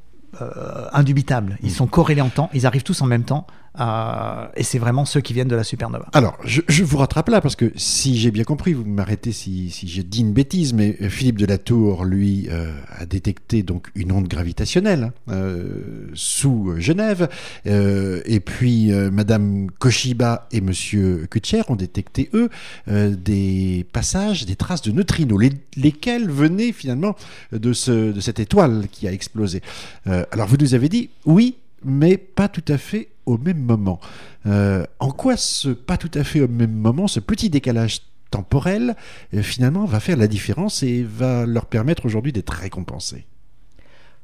euh, 0.42 0.86
indubitables. 0.92 1.56
Ils 1.62 1.70
Mm. 1.70 1.74
sont 1.74 1.86
corrélés 1.86 2.20
en 2.20 2.28
temps, 2.28 2.50
ils 2.52 2.66
arrivent 2.66 2.82
tous 2.82 3.00
en 3.00 3.06
même 3.06 3.22
temps 3.24 3.46
Euh, 3.78 4.46
et 4.56 4.62
c'est 4.62 4.78
vraiment 4.78 5.04
ceux 5.04 5.20
qui 5.20 5.32
viennent 5.32 5.48
de 5.48 5.56
la 5.56 5.64
supernova. 5.64 6.06
Alors, 6.12 6.36
je, 6.44 6.62
vous 6.84 6.96
rattrape 6.96 7.28
là, 7.28 7.40
parce 7.40 7.56
que 7.56 7.72
si 7.76 8.16
j'ai 8.18 8.30
bien 8.30 8.44
compris, 8.44 8.72
vous 8.72 8.84
m'arrêtez 8.84 9.32
si, 9.32 9.70
j'ai 9.70 10.02
dit 10.02 10.20
une 10.20 10.32
bêtise, 10.32 10.72
mais 10.72 10.92
Philippe 11.08 11.38
de 11.38 11.46
la 11.46 11.58
Tour, 11.58 12.04
lui, 12.04 12.48
euh, 12.50 12.72
a 12.96 13.06
détecté 13.06 13.62
donc 13.62 13.88
une 13.94 14.12
onde 14.12 14.28
gravitationnelle 14.28 15.12
hein, 15.28 15.32
euh, 15.32 16.08
sous 16.14 16.74
Genève, 16.78 17.28
euh, 17.66 18.22
et 18.24 18.40
puis 18.40 18.92
euh, 18.92 19.10
Madame 19.10 19.70
Koshiba 19.78 20.46
et 20.52 20.60
Monsieur 20.60 21.26
Kutcher 21.30 21.62
ont 21.68 21.76
détecté, 21.76 22.30
eux, 22.34 22.48
euh, 22.88 23.14
des 23.16 23.86
passages, 23.92 24.46
des 24.46 24.56
traces 24.56 24.82
de 24.82 24.92
neutrinos, 24.92 25.40
les- 25.40 25.52
lesquels 25.76 26.30
venaient 26.30 26.72
finalement 26.72 27.14
de, 27.52 27.72
ce, 27.72 28.12
de 28.12 28.20
cette 28.20 28.40
étoile 28.40 28.86
qui 28.90 29.06
a 29.08 29.12
explosé. 29.12 29.60
Euh, 30.06 30.24
alors, 30.30 30.46
vous 30.46 30.56
nous 30.58 30.74
avez 30.74 30.88
dit, 30.88 31.10
oui, 31.24 31.56
mais 31.84 32.16
pas 32.16 32.48
tout 32.48 32.64
à 32.68 32.78
fait 32.78 33.08
au 33.26 33.38
même 33.38 33.58
moment. 33.58 34.00
Euh, 34.46 34.84
en 35.00 35.10
quoi 35.10 35.36
ce 35.36 35.68
pas 35.68 35.96
tout 35.96 36.10
à 36.14 36.24
fait 36.24 36.40
au 36.40 36.48
même 36.48 36.72
moment, 36.72 37.08
ce 37.08 37.20
petit 37.20 37.50
décalage 37.50 38.02
temporel, 38.30 38.96
euh, 39.34 39.42
finalement, 39.42 39.84
va 39.84 40.00
faire 40.00 40.16
la 40.16 40.28
différence 40.28 40.82
et 40.82 41.02
va 41.02 41.44
leur 41.44 41.66
permettre 41.66 42.06
aujourd'hui 42.06 42.32
d'être 42.32 42.50
récompensés? 42.50 43.26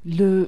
Le, 0.04 0.46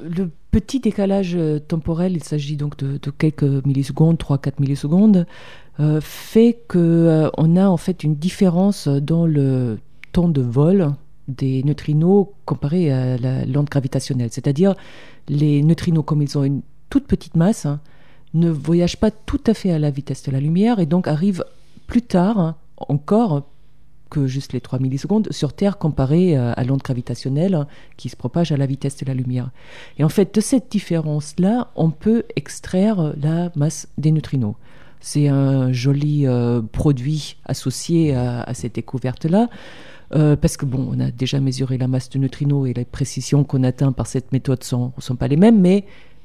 petit 0.51 0.81
décalage 0.81 1.35
euh, 1.37 1.59
temporel, 1.59 2.17
il 2.17 2.25
s'agit 2.25 2.57
donc 2.57 2.77
de, 2.77 2.99
quelques 3.11 3.43
millisecondes, 3.43 4.17
3-4 4.17 4.55
millisecondes, 4.61 5.27
fait 6.01 6.61
qu'on 6.69 7.57
a 7.57 7.67
en 7.67 7.77
fait 7.77 8.05
une 8.05 8.15
différence 8.15 8.87
dans 8.87 9.27
le 9.27 9.81
temps 10.13 10.29
de 10.29 10.41
vol 10.41 10.93
des 11.27 11.65
neutrinos 11.65 12.29
comparé 12.45 12.93
à 12.93 13.17
la 13.17 13.45
l'onde 13.45 13.69
gravitationnelle. 13.69 14.29
C'est-à-dire 14.31 14.75
les 15.29 15.63
neutrinos, 15.63 16.05
comme 16.05 16.23
ils 16.23 16.39
ont 16.39 16.45
une 16.45 16.63
toute 16.91 17.07
petite 17.09 17.35
masse, 17.35 17.67
hein, 17.67 17.81
ne 18.35 18.51
voyagent 18.51 18.99
pas 18.99 19.11
tout 19.11 19.41
à 19.47 19.55
fait 19.55 19.71
à 19.71 19.79
la 19.79 19.91
vitesse 19.91 20.25
de 20.25 20.33
la 20.33 20.41
lumière 20.41 20.81
et 20.81 20.87
donc 20.87 21.09
arrivent 21.09 21.45
plus 21.87 22.03
tard 22.03 22.55
encore 22.77 23.45
que 24.11 24.27
juste 24.27 24.53
les 24.53 24.61
3 24.61 24.79
millisecondes 24.79 25.29
sur 25.33 25.53
Terre 25.53 25.79
comparé 25.79 26.37
euh, 26.37 26.53
à 26.57 26.65
l'onde 26.65 26.83
gravitationnelle 26.83 27.55
hein, 27.55 27.67
qui 27.97 28.09
se 28.09 28.17
propage 28.17 28.53
à 28.53 28.57
la 28.57 28.67
vitesse 28.67 28.97
de 28.99 29.07
la 29.07 29.15
lumière. 29.15 29.51
Et 29.99 30.05
en 30.05 30.09
fait, 30.09 30.35
de 30.35 30.41
cette 30.41 30.71
différence-là, 30.71 31.69
on 31.75 31.91
peut 31.91 32.25
extraire 32.37 33.15
la 33.21 33.51
masse 33.57 33.89
des 33.99 34.13
neutrinos. 34.13 34.55
C'est 35.01 35.29
un 35.29 35.73
joli 35.73 36.27
euh, 36.27 36.63
produit 36.63 37.37
associé 37.45 38.15
à, 38.15 38.55
cette 38.55 38.77
découverte-là. 38.77 39.49
Euh, 40.15 40.37
parce 40.37 40.57
que 40.57 40.65
bon, 40.65 40.89
on 40.93 41.01
a 41.01 41.11
déjà 41.11 41.41
mesuré 41.41 41.77
la 41.77 41.89
masse 41.89 42.09
de 42.11 42.19
neutrinos 42.19 42.69
et 42.69 42.75
les 42.75 42.85
précisions 42.85 43.43
qu'on 43.43 43.65
atteint 43.65 43.91
par 43.91 44.07
cette 44.07 44.33
méthode 44.33 44.63
sont, 44.63 44.93
sont 44.99 45.17
pas 45.17 45.29
les 45.29 45.37
mêmes, 45.37 45.61
mais 45.61 45.85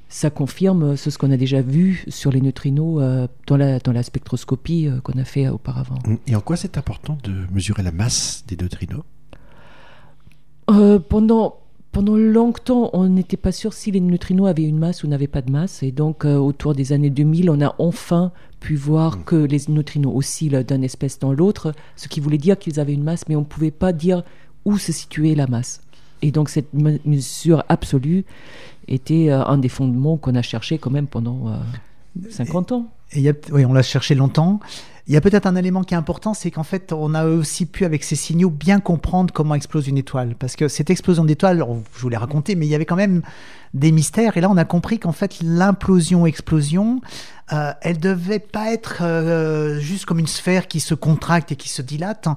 ça 0.09 0.31
confirme 0.31 0.97
ce, 0.97 1.11
ce 1.11 1.17
qu'on 1.17 1.31
a 1.31 1.37
déjà 1.37 1.61
vu 1.61 2.03
sur 2.07 2.31
les 2.31 2.41
neutrinos 2.41 2.99
euh, 2.99 3.27
dans, 3.47 3.57
la, 3.57 3.79
dans 3.79 3.91
la 3.91 4.03
spectroscopie 4.03 4.87
euh, 4.87 4.99
qu'on 5.01 5.17
a 5.19 5.23
fait 5.23 5.47
auparavant. 5.47 5.99
Et 6.27 6.35
en 6.35 6.41
quoi 6.41 6.57
c'est 6.57 6.77
important 6.77 7.17
de 7.23 7.45
mesurer 7.51 7.83
la 7.83 7.91
masse 7.91 8.43
des 8.47 8.57
neutrinos? 8.57 9.03
Euh, 10.69 10.99
pendant, 10.99 11.59
pendant 11.91 12.15
longtemps, 12.15 12.89
on 12.93 13.07
n'était 13.07 13.37
pas 13.37 13.51
sûr 13.51 13.73
si 13.73 13.91
les 13.91 13.99
neutrinos 13.99 14.47
avaient 14.47 14.63
une 14.63 14.77
masse 14.77 15.03
ou 15.03 15.07
n'avaient 15.07 15.27
pas 15.27 15.41
de 15.41 15.51
masse. 15.51 15.83
Et 15.83 15.91
donc, 15.91 16.25
euh, 16.25 16.35
autour 16.35 16.73
des 16.75 16.91
années 16.91 17.09
2000, 17.09 17.49
on 17.49 17.61
a 17.61 17.75
enfin 17.79 18.31
pu 18.59 18.75
voir 18.75 19.23
que 19.25 19.35
les 19.35 19.61
neutrinos 19.69 20.13
oscillent 20.15 20.63
d'un 20.63 20.81
espèce 20.81 21.17
dans 21.17 21.33
l'autre, 21.33 21.73
ce 21.95 22.07
qui 22.07 22.19
voulait 22.19 22.37
dire 22.37 22.57
qu'ils 22.57 22.79
avaient 22.79 22.93
une 22.93 23.03
masse, 23.03 23.23
mais 23.29 23.35
on 23.35 23.41
ne 23.41 23.45
pouvait 23.45 23.71
pas 23.71 23.93
dire 23.93 24.23
où 24.65 24.77
se 24.77 24.91
situait 24.91 25.35
la 25.35 25.47
masse. 25.47 25.81
Et 26.21 26.31
donc, 26.31 26.49
cette 26.49 26.73
me- 26.73 26.99
mesure 27.05 27.63
absolue 27.69 28.25
était 28.87 29.29
euh, 29.29 29.43
un 29.45 29.57
des 29.57 29.69
fondements 29.69 30.17
qu'on 30.17 30.35
a 30.35 30.41
cherché 30.41 30.77
quand 30.77 30.89
même 30.91 31.07
pendant 31.07 31.47
euh, 31.47 31.57
50 32.29 32.71
ans. 32.71 32.87
Et 33.13 33.19
il 33.19 33.23
y 33.23 33.29
a, 33.29 33.33
oui, 33.51 33.65
on 33.65 33.73
l'a 33.73 33.81
cherché 33.81 34.15
longtemps. 34.15 34.59
Il 35.07 35.13
y 35.13 35.17
a 35.17 35.21
peut-être 35.21 35.47
un 35.47 35.55
élément 35.55 35.81
qui 35.83 35.95
est 35.95 35.97
important, 35.97 36.35
c'est 36.35 36.51
qu'en 36.51 36.63
fait, 36.63 36.93
on 36.93 37.15
a 37.15 37.25
aussi 37.25 37.65
pu, 37.65 37.83
avec 37.85 38.03
ces 38.03 38.15
signaux, 38.15 38.51
bien 38.51 38.79
comprendre 38.79 39.33
comment 39.33 39.55
explose 39.55 39.87
une 39.87 39.97
étoile. 39.97 40.35
Parce 40.37 40.55
que 40.55 40.67
cette 40.67 40.89
explosion 40.91 41.25
d'étoiles, 41.25 41.63
on- 41.63 41.81
je 41.95 42.01
vous 42.01 42.09
l'ai 42.09 42.17
raconté, 42.17 42.55
mais 42.55 42.67
il 42.67 42.69
y 42.69 42.75
avait 42.75 42.85
quand 42.85 42.95
même 42.95 43.21
des 43.73 43.91
mystères. 43.91 44.37
Et 44.37 44.41
là, 44.41 44.49
on 44.49 44.57
a 44.57 44.65
compris 44.65 44.99
qu'en 44.99 45.11
fait, 45.11 45.37
l'implosion-explosion, 45.41 47.01
euh, 47.51 47.71
elle 47.81 47.99
devait 47.99 48.39
pas 48.39 48.71
être 48.71 48.97
euh, 49.01 49.79
juste 49.79 50.05
comme 50.05 50.19
une 50.19 50.27
sphère 50.27 50.67
qui 50.67 50.79
se 50.79 50.93
contracte 50.93 51.51
et 51.51 51.55
qui 51.55 51.69
se 51.69 51.81
dilate. 51.81 52.27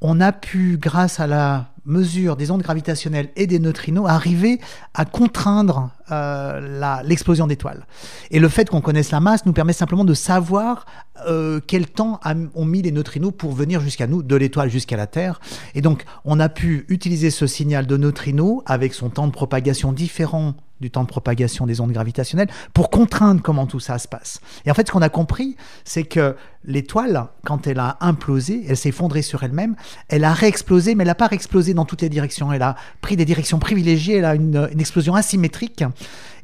On 0.00 0.20
a 0.20 0.32
pu, 0.32 0.78
grâce 0.78 1.20
à 1.20 1.26
la 1.26 1.72
mesure 1.84 2.36
des 2.36 2.50
ondes 2.50 2.62
gravitationnelles 2.62 3.30
et 3.36 3.46
des 3.46 3.58
neutrinos, 3.58 4.08
arriver 4.08 4.60
à 4.94 5.04
contraindre 5.04 5.90
euh, 6.10 7.02
l'explosion 7.02 7.46
d'étoiles. 7.46 7.86
Et 8.30 8.38
le 8.38 8.48
fait 8.48 8.68
qu'on 8.68 8.80
connaisse 8.80 9.10
la 9.10 9.20
masse 9.20 9.46
nous 9.46 9.52
permet 9.52 9.72
simplement 9.72 10.04
de 10.04 10.14
savoir 10.14 10.86
euh, 11.26 11.60
quel 11.66 11.86
temps 11.86 12.20
ont 12.54 12.64
mis 12.64 12.82
les 12.82 12.92
neutrinos 12.92 13.32
pour 13.36 13.52
venir 13.52 13.80
jusqu'à 13.80 14.06
nous, 14.06 14.22
de 14.22 14.36
l'étoile 14.36 14.70
jusqu'à 14.70 14.96
la 14.96 15.06
Terre. 15.06 15.40
Et 15.74 15.80
donc, 15.80 16.04
on 16.24 16.38
a 16.38 16.48
pu 16.48 16.84
utiliser 16.88 17.30
ce 17.30 17.46
signal 17.46 17.86
de 17.86 17.96
neutrinos 17.96 18.62
avec 18.66 18.94
son 18.94 19.10
temps 19.10 19.26
de 19.26 19.32
propagation 19.32 19.92
différent 19.92 20.54
du 20.82 20.90
temps 20.90 21.02
de 21.02 21.08
propagation 21.08 21.64
des 21.64 21.80
ondes 21.80 21.92
gravitationnelles 21.92 22.50
pour 22.74 22.90
contraindre 22.90 23.40
comment 23.40 23.66
tout 23.66 23.80
ça 23.80 23.98
se 23.98 24.06
passe. 24.06 24.40
Et 24.66 24.70
en 24.70 24.74
fait, 24.74 24.86
ce 24.86 24.92
qu'on 24.92 25.00
a 25.00 25.08
compris, 25.08 25.56
c'est 25.84 26.04
que 26.04 26.36
l'étoile, 26.64 27.28
quand 27.44 27.66
elle 27.66 27.78
a 27.78 27.96
implosé, 28.00 28.64
elle 28.68 28.76
s'est 28.76 28.90
effondrée 28.90 29.22
sur 29.22 29.42
elle-même, 29.42 29.74
elle 30.08 30.24
a 30.24 30.34
réexplosé, 30.34 30.94
mais 30.94 31.02
elle 31.02 31.08
n'a 31.08 31.14
pas 31.14 31.28
réexplosé 31.28 31.72
dans 31.72 31.84
toutes 31.84 32.02
les 32.02 32.08
directions. 32.08 32.52
Elle 32.52 32.62
a 32.62 32.76
pris 33.00 33.16
des 33.16 33.24
directions 33.24 33.58
privilégiées, 33.58 34.18
elle 34.18 34.24
a 34.26 34.34
une, 34.34 34.68
une 34.70 34.80
explosion 34.80 35.14
asymétrique. 35.14 35.84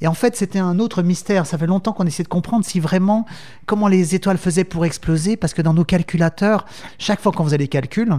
Et 0.01 0.07
en 0.07 0.14
fait, 0.14 0.37
c'était 0.37 0.59
un 0.59 0.79
autre 0.79 1.03
mystère. 1.03 1.46
Ça 1.46 1.59
fait 1.59 1.66
longtemps 1.66 1.92
qu'on 1.92 2.07
essaie 2.07 2.22
de 2.22 2.29
comprendre 2.29 2.64
si 2.64 2.81
vraiment 2.81 3.27
comment 3.66 3.88
les 3.88 4.14
étoiles 4.14 4.38
faisaient 4.38 4.64
pour 4.64 4.85
exploser, 4.85 5.37
parce 5.37 5.53
que 5.53 5.62
dans 5.62 5.74
nos 5.74 5.85
calculateurs, 5.85 6.64
chaque 6.98 7.20
fois 7.20 7.33
qu'on 7.33 7.44
faisait 7.44 7.59
des 7.59 7.68
calculs, 7.68 8.16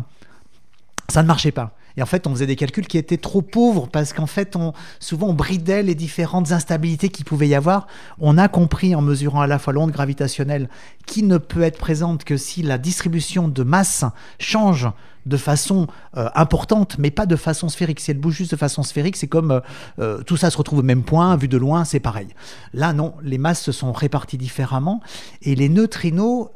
ça 1.07 1.23
ne 1.23 1.27
marchait 1.27 1.51
pas. 1.51 1.75
Et 1.97 2.01
en 2.01 2.05
fait, 2.05 2.27
on 2.27 2.31
faisait 2.31 2.47
des 2.47 2.55
calculs 2.55 2.87
qui 2.87 2.97
étaient 2.97 3.17
trop 3.17 3.41
pauvres 3.41 3.87
parce 3.87 4.13
qu'en 4.13 4.25
fait, 4.25 4.55
on, 4.55 4.73
souvent, 4.99 5.27
on 5.27 5.33
bridait 5.33 5.83
les 5.83 5.95
différentes 5.95 6.51
instabilités 6.51 7.09
qu'il 7.09 7.25
pouvait 7.25 7.47
y 7.47 7.55
avoir. 7.55 7.87
On 8.19 8.37
a 8.37 8.47
compris 8.47 8.95
en 8.95 9.01
mesurant 9.01 9.41
à 9.41 9.47
la 9.47 9.59
fois 9.59 9.73
l'onde 9.73 9.91
gravitationnelle 9.91 10.69
qui 11.05 11.23
ne 11.23 11.37
peut 11.37 11.61
être 11.61 11.77
présente 11.77 12.23
que 12.23 12.37
si 12.37 12.61
la 12.61 12.77
distribution 12.77 13.47
de 13.47 13.63
masse 13.63 14.05
change 14.39 14.87
de 15.29 15.37
façon 15.37 15.87
euh, 16.17 16.27
importante, 16.35 16.97
mais 16.97 17.11
pas 17.11 17.25
de 17.25 17.35
façon 17.35 17.69
sphérique. 17.69 17.99
Si 17.99 18.11
elle 18.11 18.17
bouge 18.17 18.35
juste 18.35 18.51
de 18.51 18.57
façon 18.57 18.83
sphérique, 18.83 19.15
c'est 19.15 19.27
comme 19.27 19.51
euh, 19.51 19.59
euh, 19.99 20.23
tout 20.23 20.35
ça 20.35 20.49
se 20.49 20.57
retrouve 20.57 20.79
au 20.79 20.83
même 20.83 21.03
point, 21.03 21.37
vu 21.37 21.47
de 21.47 21.57
loin, 21.57 21.85
c'est 21.85 21.99
pareil. 21.99 22.27
Là, 22.73 22.91
non, 22.91 23.13
les 23.23 23.37
masses 23.37 23.61
se 23.61 23.71
sont 23.71 23.93
réparties 23.93 24.37
différemment, 24.37 25.01
et 25.41 25.55
les 25.55 25.69
neutrinos 25.69 26.49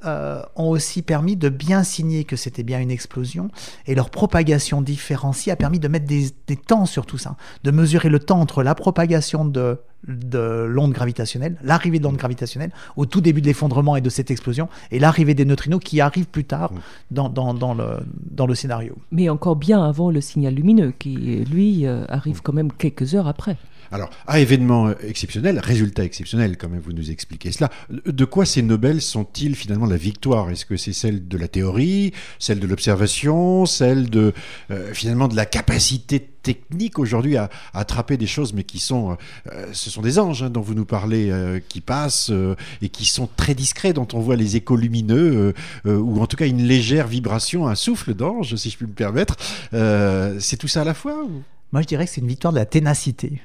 ont 0.55 0.69
aussi 0.69 1.01
permis 1.01 1.35
de 1.35 1.49
bien 1.49 1.83
signer 1.83 2.23
que 2.23 2.35
c'était 2.35 2.63
bien 2.63 2.79
une 2.79 2.91
explosion, 2.91 3.49
et 3.85 3.95
leur 3.95 4.09
propagation 4.09 4.81
différenciée 4.81 5.51
a 5.51 5.55
permis 5.55 5.79
de 5.79 5.87
mettre 5.87 6.07
des 6.07 6.55
temps 6.55 6.85
sur 6.85 7.05
tout 7.05 7.17
ça, 7.17 7.35
de 7.63 7.71
mesurer 7.71 8.09
le 8.09 8.19
temps 8.19 8.39
entre 8.39 8.63
la 8.63 8.75
propagation 8.75 9.45
de 9.45 9.79
de 10.07 10.65
l'onde 10.67 10.91
gravitationnelle, 10.91 11.57
l'arrivée 11.63 11.99
de 11.99 12.03
l'onde 12.03 12.17
gravitationnelle 12.17 12.71
au 12.95 13.05
tout 13.05 13.21
début 13.21 13.41
de 13.41 13.47
l'effondrement 13.47 13.95
et 13.95 14.01
de 14.01 14.09
cette 14.09 14.31
explosion, 14.31 14.69
et 14.91 14.99
l'arrivée 14.99 15.33
des 15.33 15.45
neutrinos 15.45 15.79
qui 15.83 16.01
arrivent 16.01 16.27
plus 16.27 16.45
tard 16.45 16.71
dans, 17.11 17.29
dans, 17.29 17.53
dans, 17.53 17.73
le, 17.73 17.99
dans 18.29 18.45
le 18.45 18.55
scénario. 18.55 18.97
Mais 19.11 19.29
encore 19.29 19.55
bien 19.55 19.83
avant 19.83 20.11
le 20.11 20.21
signal 20.21 20.53
lumineux, 20.53 20.93
qui 20.97 21.15
lui 21.15 21.85
euh, 21.85 22.05
arrive 22.09 22.41
quand 22.41 22.53
même 22.53 22.71
quelques 22.71 23.15
heures 23.15 23.27
après. 23.27 23.57
Alors, 23.93 24.09
à 24.27 24.39
événement 24.39 24.87
euh, 24.87 24.93
exceptionnel, 25.07 25.59
résultat 25.59 26.03
exceptionnel, 26.03 26.57
quand 26.57 26.67
même, 26.67 26.81
vous 26.81 26.93
nous 26.93 27.11
expliquez 27.11 27.51
cela. 27.51 27.69
De 27.89 28.25
quoi 28.25 28.45
ces 28.45 28.61
Nobel 28.61 29.01
sont-ils 29.01 29.55
finalement 29.55 29.85
la 29.85 29.97
victoire? 29.97 30.49
Est-ce 30.49 30.65
que 30.65 30.77
c'est 30.77 30.93
celle 30.93 31.27
de 31.27 31.37
la 31.37 31.47
théorie, 31.47 32.11
celle 32.39 32.59
de 32.59 32.67
l'observation, 32.67 33.65
celle 33.65 34.09
de 34.09 34.33
euh, 34.71 34.93
finalement 34.93 35.27
de 35.27 35.35
la 35.35 35.45
capacité 35.45 36.19
technique 36.43 36.99
aujourd'hui 36.99 37.37
à, 37.37 37.49
attraper 37.73 38.17
des 38.17 38.27
choses, 38.27 38.53
mais 38.53 38.63
qui 38.63 38.77
sont, 38.79 39.17
euh, 39.51 39.67
ce 39.71 39.89
sont 39.89 40.01
des 40.01 40.19
anges 40.19 40.43
hein, 40.43 40.49
dont 40.49 40.61
vous 40.61 40.75
nous 40.75 40.85
parlez, 40.85 41.31
euh, 41.31 41.59
qui 41.67 41.81
passent 41.81 42.29
euh, 42.29 42.55
et 42.81 42.89
qui 42.89 43.05
sont 43.05 43.27
très 43.35 43.55
discrets, 43.55 43.93
dont 43.93 44.07
on 44.13 44.19
voit 44.19 44.35
les 44.35 44.57
échos 44.57 44.75
lumineux, 44.75 45.53
euh, 45.85 45.89
euh, 45.89 45.97
ou 45.97 46.21
en 46.21 46.27
tout 46.27 46.37
cas 46.37 46.45
une 46.45 46.63
légère 46.63 47.07
vibration, 47.07 47.67
un 47.67 47.75
souffle 47.75 48.13
d'ange, 48.13 48.55
si 48.55 48.69
je 48.69 48.77
puis 48.77 48.85
me 48.85 48.93
permettre. 48.93 49.37
Euh, 49.73 50.37
c'est 50.39 50.57
tout 50.57 50.67
ça 50.67 50.81
à 50.81 50.85
la 50.85 50.93
fois 50.93 51.25
Moi, 51.71 51.81
je 51.81 51.87
dirais 51.87 52.05
que 52.05 52.11
c'est 52.11 52.21
une 52.21 52.27
victoire 52.27 52.53
de 52.53 52.59
la 52.59 52.65
ténacité. 52.65 53.41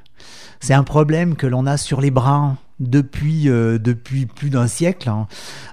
C'est 0.60 0.74
un 0.74 0.84
problème 0.84 1.36
que 1.36 1.46
l'on 1.46 1.66
a 1.66 1.76
sur 1.76 2.00
les 2.00 2.10
bras 2.10 2.56
depuis, 2.80 3.48
euh, 3.48 3.78
plus 3.78 4.50
d'un 4.50 4.66
siècle. 4.66 5.08
hein. 5.08 5.26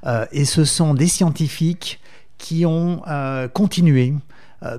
Euh, 0.06 0.26
et 0.32 0.46
ce 0.46 0.66
sont 0.66 0.94
des 0.94 1.08
scientifiques 1.08 2.00
qui 2.38 2.66
ont 2.66 3.02
euh, 3.08 3.48
continué 3.48 4.14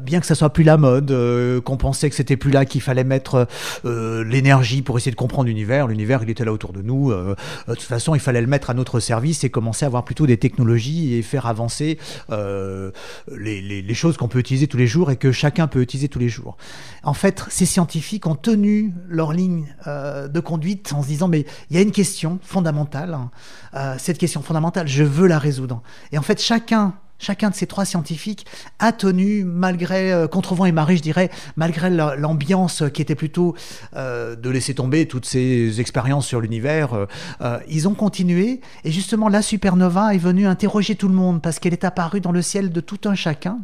bien 0.00 0.20
que 0.20 0.26
ça 0.26 0.34
soit 0.34 0.50
plus 0.50 0.64
la 0.64 0.76
mode, 0.76 1.10
euh, 1.10 1.60
qu'on 1.60 1.76
pensait 1.76 2.10
que 2.10 2.16
c'était 2.16 2.36
plus 2.36 2.50
là 2.50 2.64
qu'il 2.64 2.80
fallait 2.80 3.04
mettre 3.04 3.46
euh, 3.84 4.24
l'énergie 4.24 4.82
pour 4.82 4.96
essayer 4.96 5.12
de 5.12 5.16
comprendre 5.16 5.48
l'univers. 5.48 5.86
L'univers, 5.86 6.22
il 6.22 6.30
était 6.30 6.44
là 6.44 6.52
autour 6.52 6.72
de 6.72 6.82
nous. 6.82 7.10
Euh, 7.10 7.34
de 7.68 7.74
toute 7.74 7.82
façon, 7.82 8.14
il 8.14 8.20
fallait 8.20 8.40
le 8.40 8.46
mettre 8.46 8.70
à 8.70 8.74
notre 8.74 9.00
service 9.00 9.44
et 9.44 9.50
commencer 9.50 9.84
à 9.84 9.88
avoir 9.88 10.04
plutôt 10.04 10.26
des 10.26 10.36
technologies 10.36 11.14
et 11.14 11.22
faire 11.22 11.46
avancer 11.46 11.98
euh, 12.30 12.90
les, 13.36 13.94
choses 13.94 14.16
qu'on 14.18 14.28
peut 14.28 14.38
utiliser 14.38 14.66
tous 14.66 14.76
les 14.76 14.86
jours 14.86 15.10
et 15.10 15.16
que 15.16 15.32
chacun 15.32 15.66
peut 15.68 15.80
utiliser 15.80 16.08
tous 16.08 16.18
les 16.18 16.28
jours. 16.28 16.56
En 17.02 17.14
fait, 17.14 17.44
ces 17.48 17.64
scientifiques 17.64 18.26
ont 18.26 18.34
tenu 18.34 18.92
leur 19.08 19.32
ligne 19.32 19.74
euh, 19.86 20.28
de 20.28 20.40
conduite 20.40 20.92
en 20.92 21.02
se 21.02 21.08
disant 21.08 21.28
mais 21.28 21.46
il 21.70 21.76
y 21.76 21.78
a 21.78 21.82
une 21.82 21.92
question 21.92 22.38
fondamentale. 22.42 23.14
hein. 23.14 23.30
Euh, 23.74 23.94
cette 23.98 24.18
question 24.18 24.42
fondamentale, 24.42 24.88
je 24.88 25.04
veux 25.04 25.26
la 25.26 25.38
résoudre. 25.38 25.82
Et 26.12 26.18
en 26.18 26.22
fait, 26.22 26.40
chacun 26.40 26.94
Chacun 27.18 27.50
de 27.50 27.54
ces 27.54 27.66
trois 27.66 27.84
scientifiques 27.84 28.46
a 28.78 28.92
tenu, 28.92 29.44
malgré 29.44 30.12
euh, 30.12 30.28
contre 30.28 30.54
vent 30.54 30.66
et 30.66 30.72
marée, 30.72 30.96
je 30.96 31.02
dirais, 31.02 31.30
malgré 31.56 31.88
la- 31.88 32.14
l'ambiance 32.16 32.82
qui 32.92 33.00
était 33.00 33.14
plutôt 33.14 33.54
euh, 33.94 34.36
de 34.36 34.50
laisser 34.50 34.74
tomber 34.74 35.06
toutes 35.08 35.24
ces 35.24 35.80
expériences 35.80 36.26
sur 36.26 36.40
l'univers, 36.40 37.06
euh, 37.40 37.58
ils 37.68 37.88
ont 37.88 37.94
continué. 37.94 38.60
Et 38.84 38.92
justement, 38.92 39.28
la 39.28 39.40
supernova 39.42 40.14
est 40.14 40.18
venue 40.18 40.46
interroger 40.46 40.94
tout 40.94 41.08
le 41.08 41.14
monde 41.14 41.40
parce 41.40 41.58
qu'elle 41.58 41.72
est 41.72 41.84
apparue 41.84 42.20
dans 42.20 42.32
le 42.32 42.42
ciel 42.42 42.70
de 42.70 42.80
tout 42.80 43.00
un 43.08 43.14
chacun. 43.14 43.58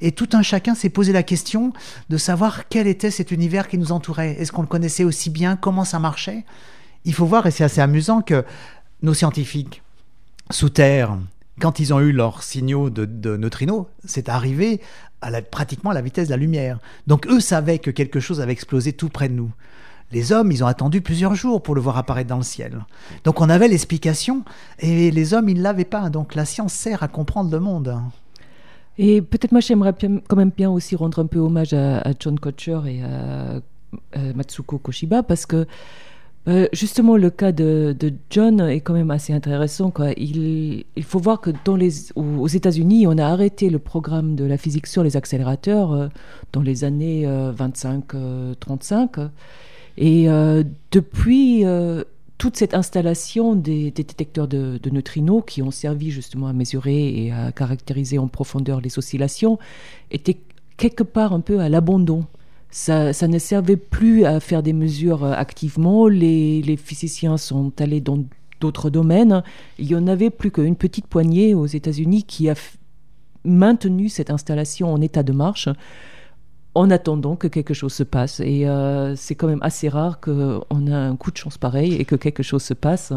Et 0.00 0.12
tout 0.12 0.28
un 0.32 0.42
chacun 0.42 0.74
s'est 0.74 0.90
posé 0.90 1.12
la 1.12 1.22
question 1.22 1.72
de 2.08 2.16
savoir 2.16 2.68
quel 2.68 2.86
était 2.86 3.10
cet 3.10 3.30
univers 3.30 3.68
qui 3.68 3.78
nous 3.78 3.92
entourait. 3.92 4.36
Est-ce 4.40 4.52
qu'on 4.52 4.62
le 4.62 4.68
connaissait 4.68 5.04
aussi 5.04 5.30
bien? 5.30 5.56
Comment 5.56 5.84
ça 5.84 5.98
marchait? 5.98 6.44
Il 7.04 7.14
faut 7.14 7.26
voir, 7.26 7.46
et 7.46 7.50
c'est 7.50 7.64
assez 7.64 7.80
amusant, 7.80 8.20
que 8.20 8.44
nos 9.02 9.14
scientifiques 9.14 9.82
sous 10.50 10.68
terre, 10.68 11.16
quand 11.60 11.78
ils 11.78 11.94
ont 11.94 12.00
eu 12.00 12.12
leurs 12.12 12.42
signaux 12.42 12.90
de, 12.90 13.04
de 13.04 13.36
neutrinos, 13.36 13.86
c'est 14.04 14.28
arrivé 14.28 14.80
à 15.20 15.30
pratiquement 15.42 15.90
à 15.90 15.94
la 15.94 16.02
vitesse 16.02 16.28
de 16.28 16.32
la 16.32 16.36
lumière. 16.36 16.78
Donc 17.06 17.26
eux 17.26 17.40
savaient 17.40 17.78
que 17.78 17.90
quelque 17.90 18.20
chose 18.20 18.40
avait 18.40 18.52
explosé 18.52 18.92
tout 18.92 19.08
près 19.08 19.28
de 19.28 19.34
nous. 19.34 19.52
Les 20.12 20.32
hommes, 20.32 20.50
ils 20.50 20.64
ont 20.64 20.66
attendu 20.66 21.02
plusieurs 21.02 21.36
jours 21.36 21.62
pour 21.62 21.74
le 21.74 21.80
voir 21.80 21.96
apparaître 21.96 22.28
dans 22.28 22.36
le 22.36 22.42
ciel. 22.42 22.84
Donc 23.22 23.40
on 23.40 23.48
avait 23.48 23.68
l'explication, 23.68 24.44
et 24.80 25.10
les 25.12 25.34
hommes, 25.34 25.48
ils 25.48 25.58
ne 25.58 25.62
l'avaient 25.62 25.84
pas. 25.84 26.10
Donc 26.10 26.34
la 26.34 26.44
science 26.44 26.72
sert 26.72 27.02
à 27.02 27.08
comprendre 27.08 27.50
le 27.52 27.60
monde. 27.60 27.96
Et 28.98 29.22
peut-être 29.22 29.52
moi 29.52 29.60
j'aimerais 29.60 29.94
quand 30.28 30.36
même 30.36 30.50
bien 30.50 30.68
aussi 30.68 30.96
rendre 30.96 31.20
un 31.20 31.26
peu 31.26 31.38
hommage 31.38 31.72
à, 31.72 32.02
John 32.18 32.38
Kocher 32.38 32.80
et 32.86 33.02
à, 33.02 33.60
à 34.12 34.32
Matsuko 34.34 34.78
Koshiba 34.78 35.22
parce 35.22 35.46
que 35.46 35.66
euh, 36.48 36.66
justement 36.72 37.16
le 37.16 37.28
cas 37.28 37.52
de, 37.52 37.94
John 38.30 38.60
est 38.60 38.80
quand 38.80 38.94
même 38.94 39.10
assez 39.10 39.32
intéressant. 39.32 39.92
Il, 40.16 40.84
faut 41.02 41.18
voir 41.18 41.40
que 41.40 41.50
dans 41.64 41.76
les, 41.76 42.12
aux, 42.16 42.48
États-Unis, 42.48 43.06
on 43.06 43.18
a 43.18 43.26
arrêté 43.26 43.68
le 43.68 43.78
programme 43.78 44.36
de 44.36 44.44
la 44.44 44.56
physique 44.56 44.86
sur 44.86 45.02
les 45.02 45.16
accélérateurs 45.16 45.92
euh, 45.92 46.08
dans 46.52 46.62
les 46.62 46.84
années 46.84 47.26
25-35. 47.26 49.28
et 49.98 50.30
euh, 50.30 50.64
depuis 50.90 51.66
euh, 51.66 52.04
toute 52.38 52.56
cette 52.56 52.72
installation 52.72 53.54
des, 53.54 53.90
détecteurs 53.90 54.48
de 54.48 54.90
neutrinos 54.90 55.42
qui 55.46 55.60
ont 55.60 55.70
servi 55.70 56.10
justement 56.10 56.46
à 56.46 56.54
mesurer 56.54 57.26
et 57.26 57.32
à 57.32 57.52
caractériser 57.52 58.18
en 58.18 58.28
profondeur 58.28 58.80
les 58.80 58.98
oscillations 58.98 59.58
était 60.10 60.38
quelque 60.78 61.02
part 61.02 61.34
un 61.34 61.40
peu 61.40 61.60
à 61.60 61.68
l'abandon. 61.68 62.24
Ça, 62.70 63.12
ne 63.26 63.38
servait 63.38 63.76
plus 63.76 64.24
à 64.24 64.38
faire 64.38 64.62
des 64.62 64.72
mesures 64.72 65.24
euh, 65.24 65.32
activement. 65.32 66.06
Les, 66.06 66.62
les 66.62 66.76
physiciens 66.76 67.36
sont 67.36 67.72
allés 67.80 68.00
dans 68.00 68.24
d'autres 68.60 68.90
domaines. 68.90 69.42
Il 69.78 69.86
y 69.86 69.96
en 69.96 70.06
avait 70.06 70.30
plus 70.30 70.50
qu'une 70.50 70.76
petite 70.76 71.06
poignée 71.06 71.54
aux 71.54 71.66
États-Unis 71.66 72.24
qui 72.24 72.48
a 72.48 72.54
maintenu 73.44 74.08
cette 74.08 74.30
installation 74.30 74.92
en 74.92 75.00
état 75.00 75.22
de 75.22 75.32
marche 75.32 75.68
en 76.74 76.90
attendant 76.90 77.34
que 77.36 77.48
quelque 77.48 77.74
chose 77.74 77.92
se 77.92 78.02
passe. 78.04 78.40
Et 78.40 78.68
euh, 78.68 79.16
c'est 79.16 79.34
quand 79.34 79.48
même 79.48 79.58
assez 79.62 79.88
rare 79.88 80.20
qu'on 80.20 80.86
a 80.86 80.96
un 80.96 81.16
coup 81.16 81.30
de 81.32 81.36
chance 81.36 81.58
pareil 81.58 81.94
et 81.94 82.04
que 82.04 82.14
quelque 82.16 82.42
chose 82.42 82.62
se 82.62 82.74
passe 82.74 83.12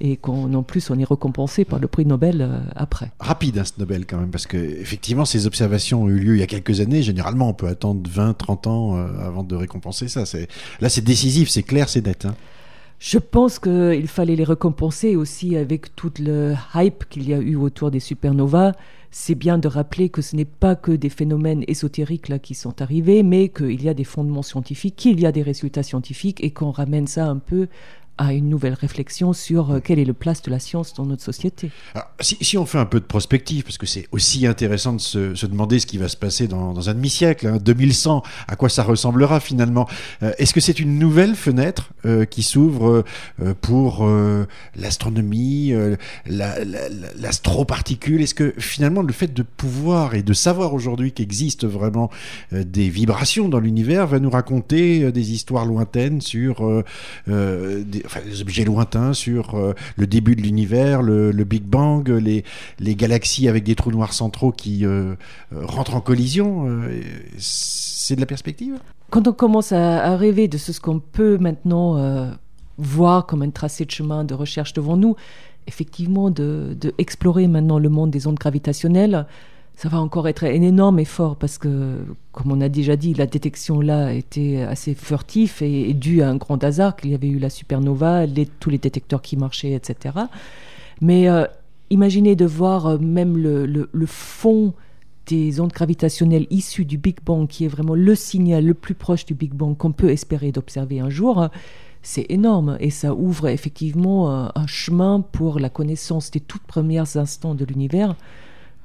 et 0.00 0.16
qu'en 0.16 0.62
plus 0.62 0.90
on 0.90 0.98
est 0.98 1.04
récompensé 1.04 1.64
par 1.64 1.78
le 1.78 1.86
prix 1.88 2.06
Nobel 2.06 2.40
euh, 2.42 2.58
après. 2.76 3.10
Rapide, 3.20 3.58
hein, 3.58 3.64
ce 3.64 3.72
Nobel, 3.78 4.06
quand 4.06 4.18
même, 4.18 4.30
parce 4.30 4.46
que 4.46 4.56
effectivement, 4.56 5.24
ces 5.24 5.46
observations 5.46 6.02
ont 6.04 6.08
eu 6.08 6.18
lieu 6.18 6.34
il 6.36 6.40
y 6.40 6.42
a 6.42 6.46
quelques 6.46 6.80
années. 6.80 7.02
Généralement, 7.02 7.48
on 7.48 7.54
peut 7.54 7.68
attendre 7.68 8.08
20, 8.08 8.34
30 8.34 8.66
ans 8.68 8.96
euh, 8.96 9.06
avant 9.26 9.42
de 9.44 9.54
récompenser 9.56 10.08
ça. 10.08 10.24
C'est- 10.26 10.48
Là, 10.80 10.88
c'est 10.88 11.02
décisif, 11.04 11.48
c'est 11.50 11.62
clair, 11.64 11.88
c'est 11.88 12.04
net. 12.06 12.24
hein. 12.24 12.34
Je 12.98 13.18
pense 13.18 13.58
qu'il 13.58 14.06
fallait 14.06 14.36
les 14.36 14.44
récompenser 14.44 15.16
aussi 15.16 15.56
avec 15.56 15.96
tout 15.96 16.12
le 16.20 16.54
hype 16.76 17.04
qu'il 17.08 17.28
y 17.28 17.34
a 17.34 17.38
eu 17.38 17.56
autour 17.56 17.90
des 17.90 17.98
supernovas. 17.98 18.72
C'est 19.14 19.34
bien 19.34 19.58
de 19.58 19.68
rappeler 19.68 20.08
que 20.08 20.22
ce 20.22 20.34
n'est 20.34 20.46
pas 20.46 20.74
que 20.74 20.90
des 20.90 21.10
phénomènes 21.10 21.64
ésotériques 21.68 22.30
là 22.30 22.38
qui 22.38 22.54
sont 22.54 22.80
arrivés, 22.80 23.22
mais 23.22 23.50
qu'il 23.50 23.82
y 23.82 23.90
a 23.90 23.94
des 23.94 24.04
fondements 24.04 24.42
scientifiques, 24.42 24.96
qu'il 24.96 25.20
y 25.20 25.26
a 25.26 25.32
des 25.32 25.42
résultats 25.42 25.82
scientifiques 25.82 26.42
et 26.42 26.50
qu'on 26.50 26.70
ramène 26.70 27.06
ça 27.06 27.28
un 27.28 27.36
peu 27.36 27.68
à 28.18 28.34
une 28.34 28.48
nouvelle 28.48 28.74
réflexion 28.74 29.32
sur 29.32 29.70
euh, 29.70 29.80
quelle 29.80 29.98
est 29.98 30.04
la 30.04 30.12
place 30.12 30.42
de 30.42 30.50
la 30.50 30.58
science 30.58 30.92
dans 30.94 31.06
notre 31.06 31.22
société. 31.22 31.70
Si, 32.20 32.58
on 32.58 32.66
fait 32.66 32.78
un 32.78 32.84
peu 32.84 33.00
de 33.00 33.04
prospective, 33.04 33.64
parce 33.64 33.78
que 33.78 33.86
c'est 33.86 34.06
aussi 34.12 34.46
intéressant 34.46 34.92
de 34.92 35.00
se, 35.00 35.46
demander 35.46 35.78
ce 35.78 35.86
qui 35.86 35.98
va 35.98 36.08
se 36.08 36.16
passer 36.16 36.46
dans, 36.46 36.88
un 36.88 36.94
demi-siècle, 36.94 37.46
hein, 37.46 37.58
2100, 37.60 38.22
à 38.48 38.56
quoi 38.56 38.68
ça 38.68 38.82
ressemblera 38.82 39.40
finalement. 39.40 39.88
Euh, 40.22 40.32
Est-ce 40.38 40.52
que 40.52 40.60
c'est 40.60 40.78
une 40.78 40.98
nouvelle 40.98 41.34
fenêtre 41.34 41.90
euh, 42.04 42.24
qui 42.24 42.42
s'ouvre 42.42 43.04
pour 43.60 44.06
l'astronomie, 44.76 45.72
euh, 45.72 45.96
la- 46.26 46.64
l'astroparticule? 47.16 48.22
Est-ce 48.22 48.34
que 48.34 48.54
finalement 48.58 49.02
le 49.02 49.12
fait 49.12 49.32
de 49.32 49.42
pouvoir 49.42 50.14
et 50.14 50.22
de 50.22 50.32
savoir 50.32 50.74
aujourd'hui 50.74 51.12
qu'existent 51.12 51.66
vraiment 51.66 52.10
des 52.52 52.88
vibrations 52.88 53.48
dans 53.48 53.60
l'univers 53.60 54.06
va 54.06 54.18
nous 54.18 54.30
raconter 54.30 55.10
des 55.12 55.32
histoires 55.32 55.64
lointaines 55.64 56.20
sur 56.20 56.82
des, 57.26 58.02
enfin, 58.12 58.26
des 58.28 58.42
objets 58.42 58.64
lointains, 58.64 59.12
sur 59.12 59.54
euh, 59.54 59.74
le 59.96 60.06
début 60.06 60.36
de 60.36 60.42
l'univers, 60.42 61.02
le, 61.02 61.32
Big 61.44 61.62
Bang, 61.62 62.08
les, 62.08 62.44
galaxies 62.94 63.48
avec 63.48 63.64
des 63.64 63.74
trous 63.74 63.90
noirs 63.90 64.12
centraux 64.12 64.52
qui 64.52 64.84
euh, 64.84 65.14
euh, 65.52 65.64
rentrent 65.64 65.94
en 65.94 66.00
collision. 66.00 66.68
c'est 67.38 68.14
de 68.14 68.20
la 68.20 68.26
perspective? 68.26 68.78
Quand 69.10 69.28
on 69.28 69.32
commence 69.32 69.72
à, 69.72 70.16
rêver 70.16 70.48
de 70.48 70.58
ce, 70.58 70.78
qu'on 70.80 71.00
peut 71.00 71.38
maintenant 71.38 72.30
voir 72.78 73.26
comme 73.26 73.42
un 73.42 73.50
tracé 73.50 73.84
de 73.84 73.90
chemin 73.90 74.24
de 74.24 74.34
recherche 74.34 74.72
devant 74.72 74.96
nous, 74.96 75.16
effectivement, 75.66 76.30
de, 76.30 76.76
de 76.78 76.94
maintenant 77.46 77.78
le 77.78 77.88
monde 77.88 78.10
des 78.10 78.26
ondes 78.26 78.36
gravitationnelles, 78.36 79.26
ça 79.76 79.88
va 79.88 80.00
encore 80.00 80.28
être 80.28 80.44
un 80.44 80.62
énorme 80.62 80.98
effort 80.98 81.36
parce 81.36 81.58
que, 81.58 82.04
comme 82.30 82.52
on 82.52 82.60
a 82.60 82.68
déjà 82.68 82.96
dit, 82.96 83.14
la 83.14 83.26
détection 83.26 83.80
là 83.80 84.12
était 84.12 84.62
assez 84.62 84.94
furtif 84.94 85.62
et, 85.62 85.92
due 85.94 86.22
à 86.22 86.28
un 86.28 86.36
grand 86.36 86.62
hasard 86.62 86.96
qu'il 86.96 87.10
y 87.10 87.14
avait 87.14 87.28
eu 87.28 87.38
la 87.38 87.50
supernova, 87.50 88.26
tous 88.60 88.70
les 88.70 88.78
détecteurs 88.78 89.22
qui 89.22 89.36
marchaient, 89.36 89.72
etc. 89.72 90.14
Mais 91.00 91.28
euh, 91.28 91.46
imaginez 91.90 92.36
de 92.36 92.44
voir 92.44 92.86
euh, 92.86 92.98
même 92.98 93.36
le, 93.36 94.06
fond 94.06 94.74
des 95.26 95.60
ondes 95.60 95.72
gravitationnelles 95.72 96.46
issues 96.50 96.84
du 96.84 96.98
Big 96.98 97.16
Bang, 97.24 97.48
qui 97.48 97.64
est 97.64 97.68
vraiment 97.68 97.94
le 97.94 98.14
signal 98.14 98.64
le 98.64 98.74
plus 98.74 98.94
proche 98.94 99.24
du 99.24 99.34
Big 99.34 99.52
Bang 99.52 99.76
qu'on 99.76 99.92
peut 99.92 100.10
espérer 100.10 100.52
d'observer 100.52 101.00
un 101.00 101.10
jour, 101.10 101.48
c'est 102.02 102.26
énorme 102.28 102.76
et 102.80 102.90
ça 102.90 103.14
ouvre 103.14 103.48
effectivement 103.48 104.30
euh, 104.30 104.48
un 104.54 104.66
chemin 104.66 105.20
pour 105.20 105.58
la 105.58 105.70
connaissance 105.70 106.30
des 106.30 106.40
toutes 106.40 106.62
premières 106.62 107.16
instants 107.16 107.54
de 107.54 107.64
l'univers 107.64 108.16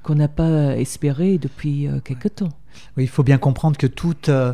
qu'on 0.07 0.15
n'a 0.15 0.29
pas 0.29 0.77
espéré 0.77 1.37
depuis 1.37 1.85
euh, 1.85 1.99
quelque 1.99 2.29
temps. 2.29 2.53
Il 2.95 3.09
faut 3.09 3.23
bien 3.23 3.37
comprendre 3.37 3.75
que 3.75 3.87
tout, 3.87 4.29
euh, 4.29 4.53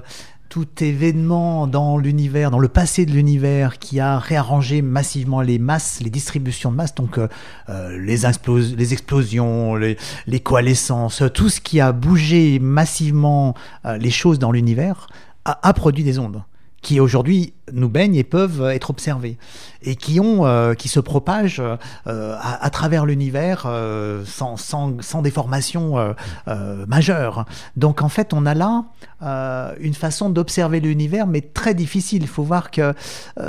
tout 0.50 0.66
événement 0.82 1.68
dans 1.68 2.00
l'univers, 2.00 2.50
dans 2.50 2.58
le 2.58 2.70
passé 2.70 3.06
de 3.06 3.12
l'univers, 3.12 3.78
qui 3.78 4.00
a 4.00 4.18
réarrangé 4.18 4.82
massivement 4.82 5.42
les 5.42 5.60
masses, 5.60 6.00
les 6.02 6.10
distributions 6.10 6.72
de 6.72 6.78
masse, 6.78 6.96
donc 6.96 7.20
euh, 7.20 7.28
les, 8.00 8.26
explos- 8.26 8.76
les 8.76 8.94
explosions, 8.94 9.76
les, 9.76 9.96
les 10.26 10.40
coalescences, 10.40 11.22
tout 11.36 11.50
ce 11.50 11.62
qui 11.62 11.80
a 11.80 11.92
bougé 11.92 12.58
massivement 12.58 13.54
les 14.00 14.10
choses 14.10 14.40
dans 14.40 14.52
l'univers, 14.52 15.06
a 15.46 15.74
produit 15.74 16.04
des 16.04 16.18
ondes 16.18 16.42
qui 16.84 17.00
aujourd'hui 17.00 17.54
nous 17.72 17.90
baignent 17.90 18.16
et 18.16 18.24
peuvent 18.24 18.70
être 18.70 18.90
observées 18.90 19.38
et 19.82 19.96
qui 19.96 20.20
ont 20.20 20.46
euh, 20.46 20.74
qui 20.74 20.90
se 20.90 21.00
propagent 21.00 21.62
euh, 22.08 22.38
à, 22.42 22.70
travers 22.70 23.06
l'univers 23.06 23.64
euh, 23.66 24.24
sans, 24.26 24.58
sans, 24.58 25.02
sans 25.02 25.22
déformation 25.22 26.14
majeure. 26.88 27.46
Donc 27.78 28.02
en 28.02 28.10
fait, 28.10 28.34
on 28.34 28.46
a 28.46 28.54
là 28.54 28.86
une 29.80 29.94
façon 29.94 30.30
d'observer 30.30 30.82
l'univers, 30.82 31.26
mais 31.28 31.42
très 31.42 31.74
difficile. 31.74 32.24
Il 32.24 32.28
faut 32.28 32.44
voir 32.44 32.72
que 32.72 32.94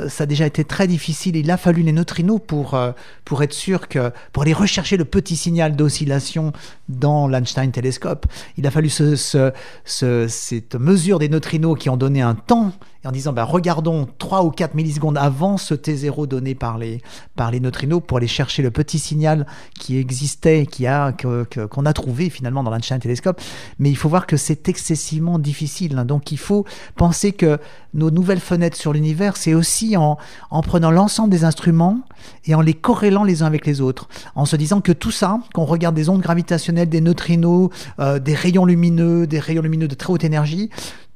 ça 0.09 0.25
a 0.25 0.27
déjà 0.27 0.47
été 0.47 0.64
très 0.64 0.87
difficile. 0.87 1.37
Il 1.37 1.51
a 1.51 1.57
fallu 1.57 1.83
les 1.83 1.92
neutrinos 1.92 2.40
pour 2.47 2.79
pour 3.25 3.42
être 3.42 3.53
sûr 3.53 3.88
que 3.88 4.12
pour 4.33 4.44
aller 4.44 4.53
rechercher 4.53 4.97
le 4.97 5.05
petit 5.05 5.37
signal 5.37 5.75
d'oscillation 5.75 6.53
dans 6.88 7.27
l'Einstein 7.27 7.73
télescope, 7.73 8.27
il 8.57 8.66
a 8.66 8.70
fallu 8.70 8.88
ce, 8.88 9.16
ce, 9.16 9.53
ce, 9.85 10.29
cette 10.29 10.77
mesure 10.77 11.18
des 11.18 11.29
neutrinos 11.29 11.77
qui 11.79 11.90
ont 11.90 11.97
donné 11.97 12.23
un 12.23 12.35
temps 12.35 12.73
en 13.04 13.12
disant 13.12 13.32
bah, 13.32 13.44
regardons 13.44 14.06
3 14.18 14.44
ou 14.44 14.50
4 14.50 14.74
millisecondes 14.74 15.18
avant 15.18 15.56
ce 15.56 15.74
T0 15.74 16.26
donné 16.26 16.54
par 16.54 16.78
les, 16.78 17.00
par 17.36 17.50
les 17.50 17.60
neutrinos 17.60 18.02
pour 18.06 18.18
aller 18.18 18.26
chercher 18.26 18.62
le 18.62 18.70
petit 18.70 18.98
signal 18.98 19.46
qui 19.78 19.98
existait, 19.98 20.66
qui 20.66 20.86
a, 20.86 21.12
qu'on 21.12 21.86
a 21.86 21.92
trouvé 21.92 22.30
finalement 22.30 22.62
dans 22.62 22.70
l'Einstein 22.70 22.98
télescope. 22.98 23.40
Mais 23.78 23.90
il 23.90 23.96
faut 23.96 24.08
voir 24.08 24.26
que 24.26 24.36
c'est 24.36 24.68
excessivement 24.68 25.38
difficile. 25.38 25.98
Hein. 25.98 26.04
Donc 26.04 26.32
il 26.32 26.38
faut 26.38 26.64
penser 26.96 27.32
que 27.32 27.58
nos 27.92 28.10
nouvelles 28.10 28.40
fenêtres 28.40 28.76
sur 28.76 28.92
l'univers, 28.92 29.36
c'est 29.36 29.54
aussi 29.54 29.96
en, 29.96 30.18
en 30.50 30.62
prenant 30.62 30.90
l'ensemble 30.90 31.30
des 31.30 31.44
instruments 31.44 32.00
et 32.44 32.54
en 32.54 32.60
les 32.60 32.74
corrélant 32.74 33.24
les 33.24 33.42
uns 33.42 33.46
avec 33.46 33.66
les 33.66 33.80
autres, 33.80 34.08
en 34.34 34.44
se 34.44 34.56
disant 34.56 34.80
que 34.80 34.92
tout 34.92 35.10
ça, 35.10 35.40
qu'on 35.54 35.64
regarde 35.64 35.94
des 35.94 36.08
ondes 36.08 36.20
gravitationnelles, 36.20 36.88
des 36.88 37.00
neutrinos, 37.00 37.70
euh, 38.00 38.18
des 38.18 38.34
rayons 38.34 38.64
lumineux, 38.64 39.26
des 39.26 39.38
rayons 39.38 39.62
lumineux 39.62 39.88
de 39.88 39.94
très 39.94 40.12
haute 40.12 40.24
énergie, 40.24 40.70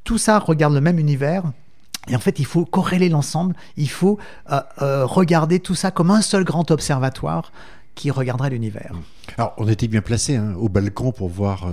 tout 0.05 0.19
ça 0.19 0.39
regarde 0.39 0.75
le 0.75 0.81
même 0.81 0.99
univers. 0.99 1.43
Et 2.09 2.17
en 2.17 2.19
fait, 2.19 2.39
il 2.39 2.47
faut 2.47 2.65
corréler 2.65 3.09
l'ensemble, 3.09 3.55
il 3.77 3.91
faut 3.91 4.19
euh, 4.51 4.61
euh, 4.83 5.07
regarder 5.07 5.61
tout 5.61 5.75
ça 5.75 5.91
comme 5.91 6.11
un 6.11 6.23
seul 6.23 6.45
grand 6.45 6.71
observatoire 6.71 7.53
qui 7.95 8.11
regarderait 8.13 8.51
l'univers. 8.51 8.93
Alors, 9.37 9.55
on 9.57 9.67
était 9.67 9.89
bien 9.89 10.01
placé 10.01 10.37
hein, 10.37 10.55
au 10.57 10.69
balcon 10.69 11.11
pour 11.11 11.29
voir 11.29 11.69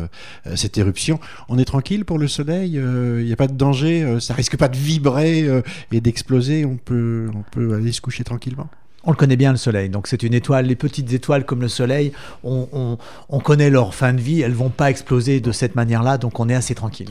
cette 0.56 0.76
éruption. 0.80 1.20
On 1.50 1.60
est 1.60 1.66
tranquille 1.66 2.04
pour 2.04 2.18
le 2.18 2.28
Soleil 2.28 2.72
Il 2.74 3.26
n'y 3.26 3.32
a 3.32 3.36
pas 3.36 3.46
de 3.46 3.54
danger 3.54 4.20
Ça 4.20 4.34
risque 4.34 4.58
pas 4.58 4.68
de 4.68 4.76
vibrer 4.76 5.48
et 5.92 6.02
d'exploser 6.02 6.66
on 6.66 6.78
peut, 6.78 7.30
on 7.36 7.44
peut 7.44 7.76
aller 7.76 7.92
se 7.92 8.02
coucher 8.02 8.24
tranquillement 8.24 8.68
on 9.06 9.12
le 9.12 9.18
connaît 9.18 9.36
bien 9.36 9.52
le 9.52 9.58
Soleil, 9.58 9.90
donc 9.90 10.08
c'est 10.08 10.24
une 10.24 10.34
étoile. 10.34 10.66
Les 10.66 10.76
petites 10.76 11.12
étoiles 11.14 11.46
comme 11.46 11.62
le 11.62 11.68
Soleil, 11.68 12.12
on, 12.44 12.98
connaît 13.44 13.70
leur 13.70 13.94
fin 13.94 14.14
de 14.14 14.22
vie, 14.22 14.42
elles 14.42 14.54
vont 14.54 14.70
pas 14.70 14.90
exploser 14.90 15.40
de 15.40 15.52
cette 15.52 15.76
manière-là, 15.76 16.18
donc 16.18 16.40
on 16.40 16.50
est 16.50 16.56
assez 16.56 16.76
tranquille. 16.76 17.10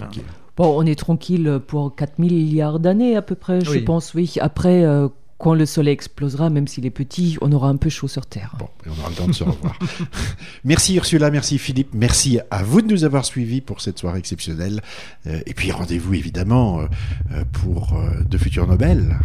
Bon, 0.56 0.74
on 0.76 0.86
est 0.86 0.98
tranquille 0.98 1.60
pour 1.66 1.94
4 1.94 2.18
milliards 2.18 2.78
d'années 2.78 3.16
à 3.16 3.22
peu 3.22 3.34
près, 3.34 3.60
je 3.60 3.78
pense, 3.80 4.14
oui. 4.14 4.34
Après, 4.40 4.84
euh, 4.84 5.08
quand 5.38 5.54
le 5.54 5.66
Soleil 5.66 5.92
explosera, 5.92 6.48
même 6.48 6.68
s'il 6.68 6.86
est 6.86 6.90
petit, 6.90 7.36
on 7.40 7.50
aura 7.52 7.68
un 7.68 7.76
peu 7.76 7.90
chaud 7.90 8.08
sur 8.08 8.26
Terre. 8.26 8.54
Bon, 8.58 8.68
et 8.86 8.88
on 8.88 9.00
aura 9.00 9.10
le 9.10 9.16
temps 9.16 9.26
de 9.26 9.32
se 9.32 9.44
revoir. 9.44 9.78
merci 10.64 10.94
Ursula, 10.96 11.30
merci 11.30 11.58
Philippe, 11.58 11.90
merci 11.92 12.38
à 12.50 12.62
vous 12.62 12.82
de 12.82 12.92
nous 12.92 13.04
avoir 13.04 13.24
suivis 13.24 13.60
pour 13.60 13.80
cette 13.80 13.98
soirée 13.98 14.18
exceptionnelle. 14.18 14.80
Euh, 15.26 15.40
et 15.46 15.54
puis 15.54 15.72
rendez-vous 15.72 16.14
évidemment 16.14 16.80
euh, 16.80 17.44
pour 17.52 17.94
de 18.28 18.38
futurs 18.38 18.66
Nobel. 18.66 19.18